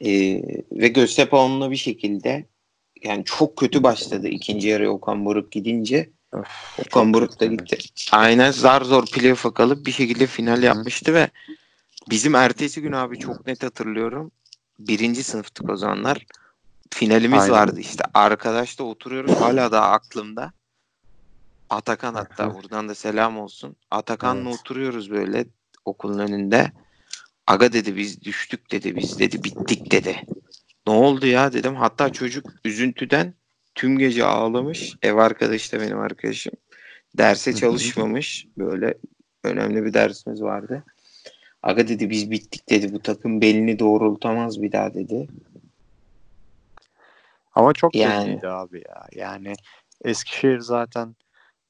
[0.00, 0.42] Ee,
[0.72, 2.46] ve Göztepe onunla bir şekilde
[3.02, 6.10] yani çok kötü başladı ikinci yarıya Okan Buruk gidince.
[6.32, 6.48] Öf,
[6.78, 7.78] Okan Buruk da gitti.
[8.12, 11.30] Aynen zar zor playoff'a kalıp bir şekilde final yapmıştı ve
[12.10, 14.30] bizim ertesi gün abi çok net hatırlıyorum.
[14.88, 16.26] Birinci sınıftık o zamanlar.
[16.90, 17.52] Finalimiz Aynen.
[17.52, 18.04] vardı işte.
[18.14, 19.32] Arkadaşla oturuyoruz.
[19.40, 20.52] Hala da aklımda.
[21.70, 23.76] Atakan hatta buradan da selam olsun.
[23.90, 24.60] Atakan'la Evet.
[24.60, 25.46] oturuyoruz böyle
[25.84, 26.72] okulun önünde.
[27.46, 30.26] Aga dedi biz düştük dedi biz dedi bittik dedi.
[30.86, 31.76] Ne oldu ya dedim.
[31.76, 33.34] Hatta çocuk üzüntüden
[33.74, 34.96] tüm gece ağlamış.
[35.02, 36.52] Ev arkadaşı da benim arkadaşım.
[37.18, 38.46] Derse çalışmamış.
[38.58, 38.94] Böyle
[39.44, 40.84] önemli bir dersimiz vardı.
[41.62, 42.92] Aga dedi biz bittik dedi.
[42.92, 45.28] Bu takım belini doğrultamaz bir daha dedi.
[47.54, 48.26] Ama çok Yani.
[48.26, 49.06] belliydi abi ya.
[49.12, 49.54] Yani
[50.04, 51.16] Eskişehir zaten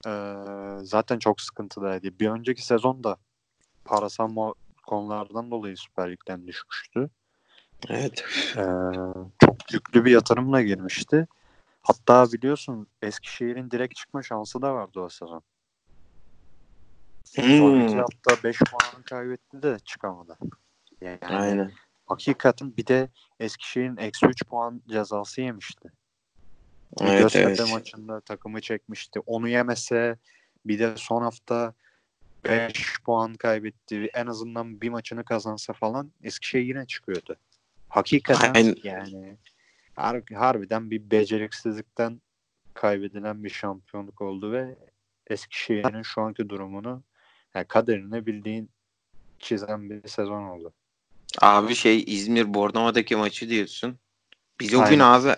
[0.06, 0.34] eee,
[0.82, 2.18] zaten çok sıkıntıdaydı.
[2.20, 3.16] Bir önceki sezonda
[3.84, 4.54] parasal mu-
[4.86, 7.10] konulardan dolayı Süper Lig'den düşmüştü.
[7.88, 8.24] Evet.
[8.56, 8.64] Eee,
[9.38, 11.26] çok yüklü bir yatırımla girmişti.
[11.82, 15.42] Hatta biliyorsun Eskişehir'in direkt çıkma şansı da vardı o sezon.
[17.36, 17.84] Hmm.
[17.84, 20.38] iki hafta 5 puan kaybetti de çıkamadı.
[21.00, 21.72] Yani Aynen.
[22.06, 23.08] hakikaten bir de
[23.40, 25.88] Eskişehir'in eksi 3 puan cezası yemişti.
[27.00, 27.72] Evet, Göztepe evet.
[27.72, 29.20] maçında takımı çekmişti.
[29.20, 30.18] Onu yemese
[30.64, 31.74] bir de son hafta
[32.44, 34.10] 5 puan kaybetti.
[34.14, 37.36] En azından bir maçını kazansa falan Eskişehir yine çıkıyordu.
[37.88, 38.76] Hakikaten Aynen.
[38.84, 39.36] yani
[39.96, 42.22] har- harbiden bir beceriksizlikten
[42.74, 44.78] kaybedilen bir şampiyonluk oldu ve
[45.26, 47.02] Eskişehir'in şu anki durumunu
[47.54, 48.70] yani kaderini bildiğin
[49.38, 50.72] çizen bir sezon oldu.
[51.40, 53.98] Abi şey İzmir Bornova'daki maçı diyorsun.
[54.60, 55.34] Biz o gün abi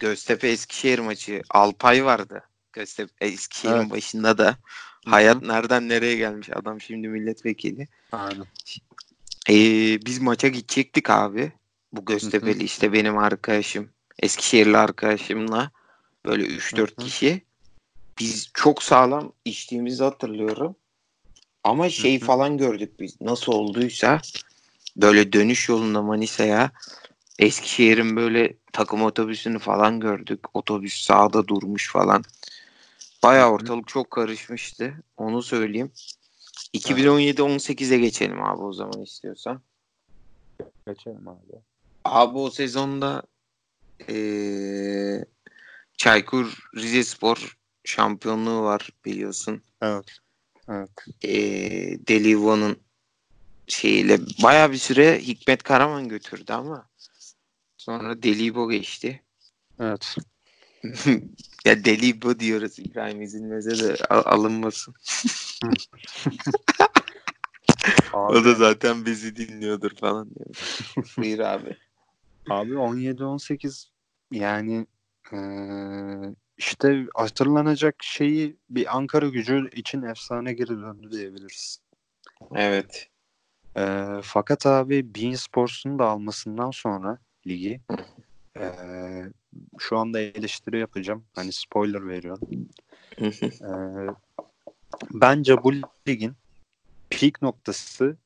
[0.00, 2.42] Göztepe Eskişehir maçı Alpay vardı.
[2.72, 3.90] Göztepe Eskişehir'in Evet.
[3.90, 4.56] başında da.
[5.06, 7.88] Hayat nereden nereye gelmiş adam şimdi milletvekili.
[8.12, 8.46] Aynen.
[9.50, 11.52] Ee, biz maça gidecektik abi.
[11.92, 13.90] Bu Göztepe'li işte benim arkadaşım.
[14.22, 15.70] Eskişehirli arkadaşımla.
[16.26, 17.42] Böyle 3-4 kişi.
[18.18, 20.76] Biz çok sağlam içtiğimizi hatırlıyorum.
[21.64, 23.20] Ama şey falan gördük biz.
[23.20, 24.20] Nasıl olduysa
[24.96, 26.70] böyle dönüş yolunda Manisa'ya
[27.38, 30.40] Eskişehir'in böyle takım otobüsünü falan gördük.
[30.54, 32.24] Otobüs sağda durmuş falan.
[33.46, 33.52] Hı.
[33.52, 34.94] ortalık çok karışmıştı.
[35.16, 35.92] Onu söyleyeyim.
[36.74, 39.62] 2017-18'e geçelim abi o zaman istiyorsan.
[40.86, 41.52] Geçelim abi.
[42.04, 43.22] Abi o sezonda
[44.08, 45.24] eee
[45.96, 49.62] Çaykur Rizespor şampiyonluğu var biliyorsun.
[49.82, 50.21] Evet.
[50.72, 50.90] Evet.
[51.22, 52.76] Eee Delivo'nun
[53.66, 56.88] şeyiyle bayağı bir süre Hikmet Karaman götürdü ama
[57.76, 59.22] sonra Delibo geçti.
[59.80, 60.16] Evet.
[61.64, 64.94] ya Delibo diyoruz İbrahim İzilmez'e de al- alınmasın.
[68.12, 70.46] O da zaten bizi dinliyordur falan diyor.
[71.18, 71.76] Buyur abi.
[72.50, 73.90] abi 17-18
[74.32, 74.86] yani
[75.32, 81.80] eee, işte hatırlanacak şeyi bir Ankara gücü için efsane geri döndü diyebiliriz.
[82.54, 83.08] Evet.
[83.76, 87.80] Eee, fakat abi Bein Sports'un da almasından sonra ligi
[88.56, 89.32] eee,
[89.78, 91.24] şu anda eleştiri yapacağım.
[91.34, 92.48] Hani spoiler veriyorum.
[93.42, 94.14] Eee,
[95.12, 95.72] bence bu
[96.08, 96.34] ligin
[97.10, 98.16] peak noktası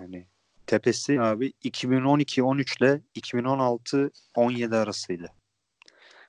[0.00, 0.26] yani
[0.66, 5.32] tepesi abi 2012-13 ile 2016-17 arasıydı.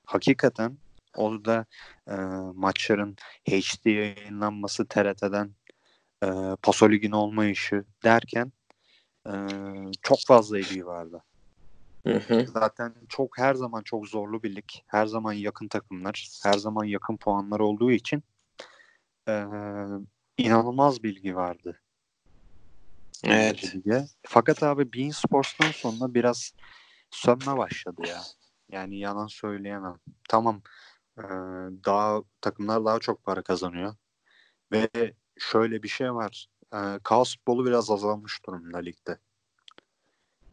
[0.04, 0.78] Hakikaten
[1.16, 1.66] orada
[2.08, 2.14] e,
[2.54, 3.16] maçların
[3.48, 5.54] HD yayınlanması TRT'den
[6.24, 6.28] e,
[6.62, 8.52] Paso Lig'in olmayışı derken
[9.26, 9.32] e,
[10.02, 11.22] çok fazla ilgi vardı.
[12.06, 12.46] Hı hı.
[12.46, 14.68] Zaten çok her zaman çok zorlu bir lig.
[14.86, 16.28] Her zaman yakın takımlar.
[16.42, 18.22] Her zaman yakın puanlar olduğu için
[19.28, 19.44] e,
[20.38, 21.80] inanılmaz bilgi vardı.
[23.24, 23.74] Evet.
[23.74, 24.06] lige.
[24.22, 26.52] Fakat abi Bein Sports'tan sonra biraz
[27.10, 28.22] sönme başladı ya.
[28.68, 29.96] Yani yalan söyleyemem.
[30.28, 30.62] Tamam
[31.84, 33.94] daha takımlar daha çok para kazanıyor.
[34.72, 34.88] Ve
[35.38, 36.46] şöyle bir şey var.
[36.74, 39.18] E, kaos futbolu biraz azalmış durumda ligde.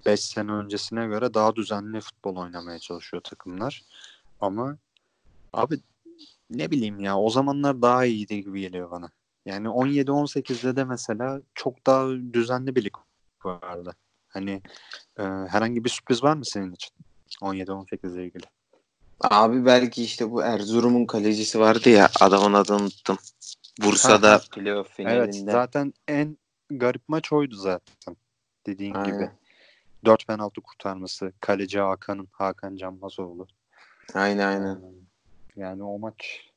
[0.05, 3.83] 5 sene öncesine göre daha düzenli futbol oynamaya çalışıyor takımlar.
[4.41, 4.77] Ama
[5.53, 5.79] abi
[6.49, 9.11] ne bileyim ya o zamanlar daha iyiydi gibi geliyor bana.
[9.45, 12.95] Yani 17-18'de de mesela çok daha düzenli bir lig
[13.45, 13.95] vardı.
[14.27, 14.61] Hani
[15.17, 16.95] e, herhangi bir sürpriz var mı senin için
[17.41, 18.45] 17-18 ile ilgili?
[19.23, 23.17] Abi belki işte bu Erzurum'un kalecisi vardı ya adamın adını unuttum.
[23.81, 25.51] Bursa'da playoff Evet finalinde.
[25.51, 26.37] zaten en
[26.69, 28.17] garip maç oydu zaten
[28.67, 29.13] dediğin Aynen.
[29.13, 29.31] gibi.
[30.05, 31.33] 4 penaltı kurtarması.
[31.41, 33.47] Kaleci Hakan'ın Hakan Canbazoğlu.
[34.13, 34.81] Aynen aynen.
[35.55, 36.49] Yani o maç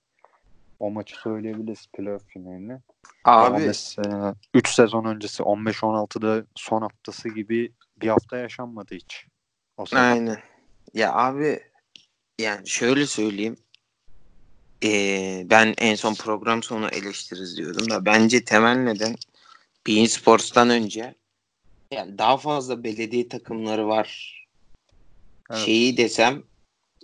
[0.81, 2.79] o maçı söyleyebiliriz playoff finalini.
[3.25, 9.27] Abi mesela 3 sezon öncesi 15-16'da son haftası gibi bir hafta yaşanmadı hiç.
[9.77, 10.39] O aynen.
[10.95, 11.61] Ya abi
[12.39, 13.57] yani şöyle söyleyeyim.
[14.85, 19.17] Ee, ben en son program sonu eleştiririz diyordum da bence temel neden
[19.87, 21.15] Bein Sports'tan önce
[21.91, 24.37] yani daha fazla belediye takımları var.
[25.51, 25.61] Evet.
[25.61, 26.43] Şeyi desem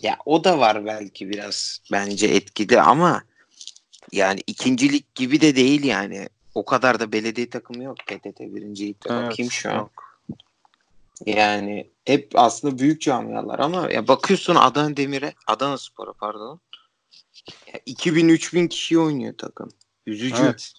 [0.03, 3.23] ya o da var belki biraz bence etkili ama
[4.13, 6.29] yani ikincilik gibi de değil yani.
[6.55, 9.09] O kadar da belediye takımı yok PTT birinci ligde.
[9.11, 9.77] Evet, Bakayım şu an.
[9.77, 10.12] yok.
[11.27, 16.61] Yani hep aslında büyük camialar ama ya bakıyorsun Adana Demir'e, Adana Spor'a pardon.
[17.73, 19.69] Ya 2000-3000 kişi oynuyor takım.
[20.07, 20.43] Üzücü.
[20.43, 20.73] Evet.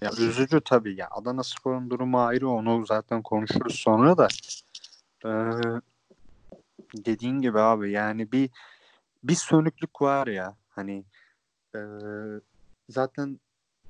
[0.00, 1.08] Ya üzücü tabii ya.
[1.10, 2.48] Adana Spor'un durumu ayrı.
[2.48, 4.28] Onu zaten konuşuruz sonra da.
[5.24, 5.30] Ee,
[6.94, 8.50] dediğin gibi abi yani bir
[9.22, 10.56] bir sönüklük var ya.
[10.68, 11.04] Hani
[11.74, 11.80] e,
[12.88, 13.40] zaten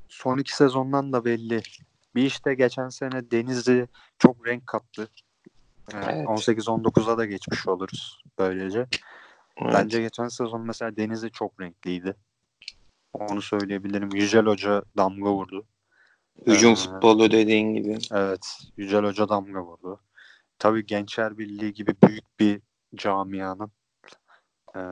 [0.08, 1.62] son iki sezondan da belli.
[2.14, 3.88] Bir işte geçen sene Denizli
[4.18, 5.08] çok renk kattı.
[5.94, 6.26] Ee, Evet.
[6.28, 8.78] 18-19'a da geçmiş oluruz böylece.
[9.56, 9.74] Evet.
[9.74, 12.16] Bence geçen sezon mesela Denizli çok renkliydi.
[13.12, 14.10] Onu söyleyebilirim.
[14.14, 15.66] Yücel Hoca damga vurdu.
[16.46, 17.98] Hücum Ee, futbolu dediğin gibi.
[18.12, 18.58] Evet.
[18.76, 20.00] Yücel Hoca damga vurdu.
[20.58, 22.60] Tabii Gençler Birliği gibi büyük bir
[22.94, 23.72] camianın
[24.76, 24.82] eee,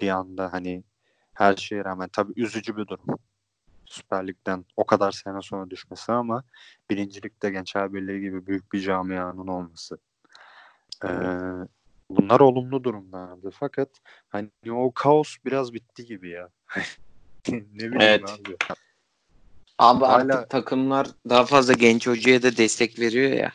[0.00, 0.84] bir anda hani
[1.34, 3.18] her şeye rağmen tabii üzücü bir durum.
[3.86, 6.44] Süper Lig'den o kadar sene sonra düşmesi ama
[6.90, 9.98] birincilikte Gençler Birliği gibi büyük bir camianın olması.
[11.04, 11.68] Eee,
[12.10, 13.50] bunlar olumlu durumlardı.
[13.50, 13.88] Fakat
[14.28, 16.50] hani o kaos biraz bitti gibi ya.
[17.48, 18.24] ne bileyim Evet.
[18.24, 18.56] abi.
[19.78, 23.52] Abi Hala- artık takımlar daha fazla genç hocaya da destek veriyor ya.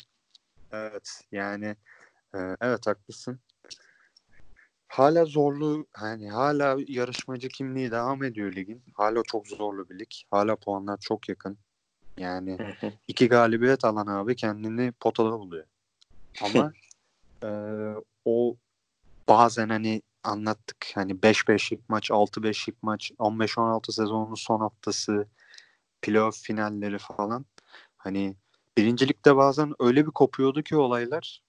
[0.72, 1.76] Evet yani
[2.36, 3.40] e, evet haklısın.
[4.88, 8.84] Hala zorlu hani hala yarışmacı kimliği devam ediyor ligin.
[8.94, 10.10] Hala çok zorlu bir lig.
[10.32, 11.58] Hala puanlar çok yakın.
[12.18, 12.58] Yani
[13.08, 15.66] iki galibiyet alan abi kendini potada buluyor.
[16.42, 16.74] Ama
[17.44, 17.50] e,
[18.26, 18.56] o
[19.30, 25.28] bazen hani anlattık hani 5-5'lik maç, 6-5'lik maç, 15-16 sezonun son haftası,
[26.02, 27.46] playoff finalleri falan.
[27.98, 28.36] Hani
[28.78, 31.42] birincilikte bazen öyle bir kopuyordu ki olaylar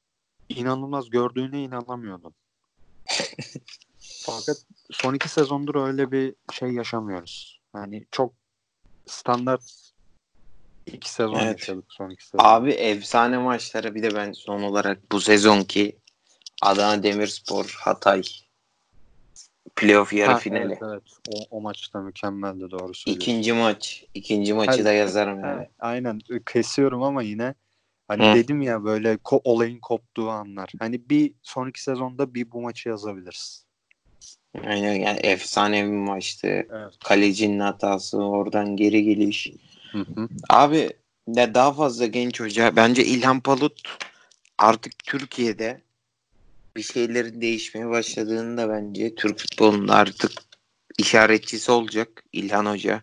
[0.49, 2.35] inanılmaz gördüğüne inanamıyordum.
[3.99, 4.57] Fakat
[4.91, 7.61] son iki sezondur öyle bir şey yaşamıyoruz.
[7.75, 8.33] Yani çok
[9.07, 9.92] standart
[10.87, 11.61] iki sezon Evet.
[11.61, 12.45] yaşadık son iki sezon.
[12.45, 15.97] Abi efsane maçlara bir de ben son olarak bu sezonki
[16.63, 18.23] Adana Demirspor Hatay
[19.77, 20.63] playoff yarı Ha, finali.
[20.65, 21.03] Evet, evet.
[21.29, 23.31] O, o maçta mükemmeldi doğru söylüyorsun.
[23.31, 24.05] İkinci maç.
[24.15, 24.85] ikinci maçı Hadi.
[24.85, 25.69] da yazarım yani.
[25.79, 27.55] aynen kesiyorum ama yine
[28.09, 28.35] hani Hı.
[28.35, 30.71] dedim ya böyle ko- olayın koptuğu anlar.
[30.79, 33.67] Hani bir sonraki sezonda bir bu maçı yazabiliriz.
[34.65, 36.47] Aynen yani efsane bir maçtı.
[36.47, 36.95] Evet.
[37.05, 39.53] Kalecinin hatası, oradan geri geliş.
[39.93, 40.29] Hı hı.
[40.49, 40.91] Abi
[41.27, 42.77] ne daha fazla genç hoca.
[42.77, 43.99] Bence İlhan Palut
[44.59, 45.83] artık Türkiye'de
[46.77, 50.33] bir şeylerin değişmeye başladığını da bence Türk futbolunda artık
[50.99, 53.03] işaretçisi olacak İlhan Hoca.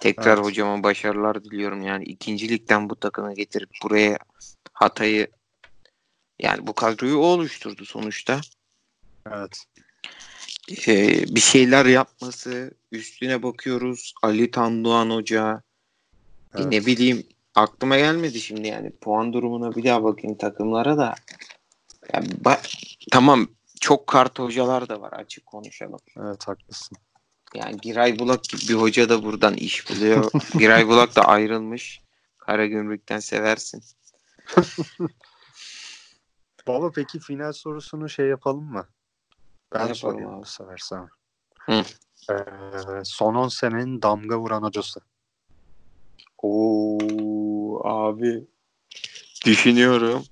[0.00, 0.46] Tekrar Evet.
[0.46, 1.82] hocama başarılar diliyorum.
[1.82, 4.18] Yani ikinci ligden bu takımı getirip buraya
[4.72, 5.28] Hatay'ı
[6.38, 8.40] yani bu kadroyu o oluşturdu sonuçta.
[9.32, 9.64] Evet.
[10.88, 14.14] Ee, bir şeyler yapması üstüne bakıyoruz.
[14.22, 15.62] Ali Tandoğan Hoca
[16.54, 16.72] e, Evet.
[16.72, 21.14] ne bileyim aklıma gelmedi şimdi yani puan durumuna bir daha bakayım takımlara da.
[22.14, 22.76] Yani ba-
[23.10, 23.48] tamam
[23.80, 26.00] çok kart hocalar da var açık konuşalım.
[26.16, 26.98] Evet haklısın.
[27.54, 30.30] Yani Giray Bulak gibi bir hoca da buradan iş buluyor.
[30.58, 32.00] Giray Bulak da ayrılmış.
[32.38, 33.82] Karagümrük'ten seversin.
[36.66, 38.88] Baba peki final sorusunu şey yapalım mı?
[39.72, 40.40] Ben Yapalım sorayım abi.
[40.42, 41.08] bu sefer sana.
[42.30, 42.34] Ee,
[43.04, 45.00] son 10 senenin damga vuran hocası.
[46.42, 48.46] Oo abi
[49.46, 50.24] düşünüyorum.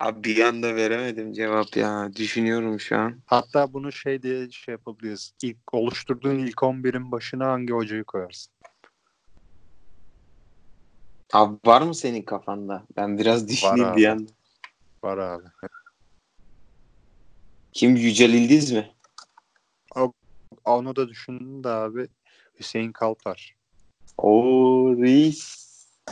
[0.00, 2.10] Abi bir anda veremedim cevap ya.
[2.16, 3.22] Düşünüyorum şu an.
[3.26, 5.32] Hatta bunu şey diye şey yapabiliriz.
[5.42, 8.52] İlk oluşturduğun ilk 11'in başına hangi hocayı koyarsın?
[11.32, 12.86] Abi var mı senin kafanda?
[12.96, 13.96] Ben biraz düşüneyim abi.
[13.96, 14.30] bir anda.
[15.04, 15.44] Var abi.
[17.72, 18.94] Kim Yücel İldiz mi?
[20.64, 22.08] Onu da düşündüm de abi
[22.58, 23.55] Hüseyin Kalpar.
[24.18, 25.56] Oo reis.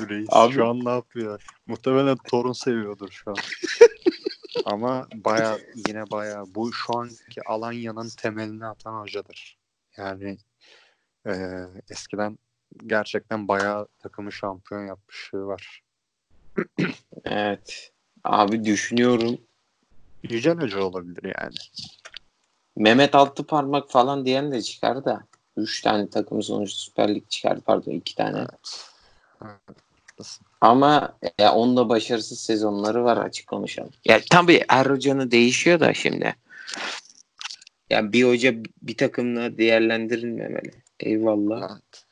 [0.09, 1.47] Reis Abi- şu an ne yapıyor?
[1.67, 3.37] Muhtemelen torun seviyordur şu an.
[4.65, 9.59] Ama baya yine baya bu şu anki Alanya'nın temelini atan hocadır.
[9.97, 10.39] Yani
[11.27, 11.33] e,
[11.91, 12.39] eskiden
[12.87, 15.83] gerçekten baya takımı şampiyon yapmışlığı var.
[17.25, 17.93] Evet.
[18.25, 19.39] Abi düşünüyorum.
[20.23, 21.55] Yücel Hoca olabilir yani.
[22.77, 25.27] Mehmet Altıparmak falan diyen de çıkar da.
[25.57, 27.61] Üç tane takım sonuçta Süper Lig çıkar.
[27.61, 28.39] Pardon iki tane.
[28.39, 28.87] Evet.
[29.43, 30.39] Evet.
[30.61, 33.91] Ama ya onun da başarısız sezonları var açık konuşalım.
[34.05, 36.37] Ya tabii her hocanın değişiyor da şimdi.
[37.91, 40.73] Ya bir hoca bir takımla değerlendirilmemeli.
[41.01, 41.71] Eyvallah.
[41.71, 42.05] Evet.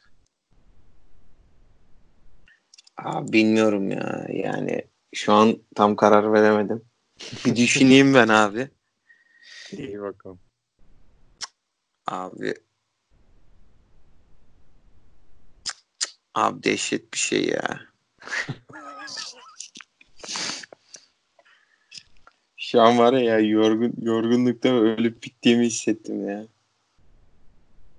[2.97, 4.27] Abi bilmiyorum ya.
[4.33, 4.85] Yani
[5.15, 6.83] şu an tam karar veremedim.
[7.47, 8.69] Bir düşüneyim ben abi.
[9.73, 10.39] İyi bakalım.
[12.07, 12.55] Abi.
[16.35, 17.81] Abi dehşet bir şey ya.
[22.57, 26.47] Şu an var ya, yorgun, yorgunluktan ölüp bittiğimi hissettim ya.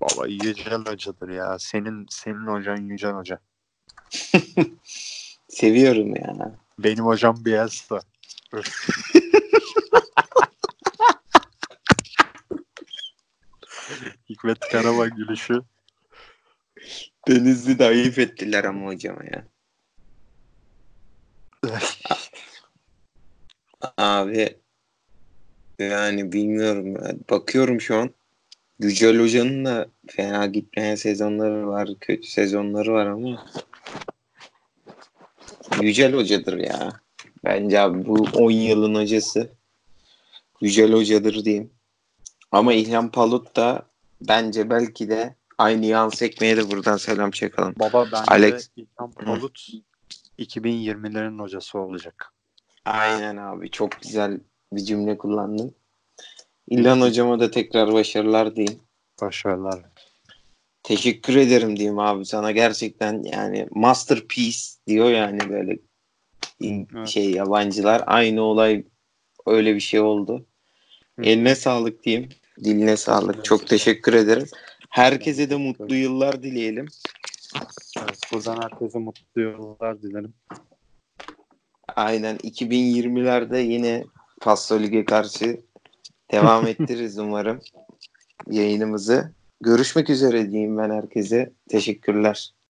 [0.01, 1.59] Baba Yücel Hoca'dır ya.
[1.59, 3.39] Senin senin hocan Yücel Hoca.
[5.49, 6.55] Seviyorum ya.
[6.79, 7.99] Benim hocam Bielsa.
[14.29, 15.61] Hikmet Karaman gülüşü.
[17.27, 19.47] Denizli de ayıp ettiler ama hocama ya.
[23.97, 24.57] Abi
[25.79, 27.15] yani bilmiyorum ya.
[27.29, 28.09] Bakıyorum şu an.
[28.79, 31.89] Yücel Hoca'nın da fena gitmeyen sezonları var.
[32.01, 33.45] Kötü sezonları var ama
[35.81, 36.89] Yücel Hoca'dır ya.
[37.43, 39.49] Bence abi bu 10 yılın hocası
[40.61, 41.71] Yücel Hoca'dır diyeyim.
[42.51, 43.85] Ama İlhan Palut da
[44.21, 47.75] bence belki de aynı yan sekmeye de buradan selam çakalım.
[47.79, 49.67] Baba bence Alex- İlhan Palut
[50.39, 52.33] 2020'lerin hocası olacak.
[52.85, 53.69] Aynen abi.
[53.69, 54.39] Çok güzel
[54.73, 55.75] bir cümle kullandın.
[56.67, 58.79] İlhan hocama da tekrar başarılar diyeyim.
[59.21, 59.79] Başarılar.
[60.83, 64.57] Teşekkür ederim diyeyim abi sana gerçekten yani masterpiece
[64.87, 65.77] diyor yani böyle
[66.61, 67.07] Evet.
[67.07, 68.83] şey yabancılar aynı olay
[69.45, 70.45] öyle bir şey oldu.
[71.23, 72.29] Eline sağlık diyeyim.
[72.63, 73.45] Diline sağlık.
[73.45, 74.47] Çok teşekkür ederim.
[74.89, 76.85] Herkese de mutlu yıllar dileyelim.
[77.99, 80.33] Evet, buradan herkese mutlu yıllar dilerim.
[81.95, 84.03] Aynen 2020'lerde yine
[84.41, 85.61] Pasto Lig'e karşı
[86.31, 87.59] devam ettiririz umarım
[88.49, 89.31] yayınımızı.
[89.61, 91.51] Görüşmek üzere diyeyim ben herkese.
[91.69, 92.53] Teşekkürler.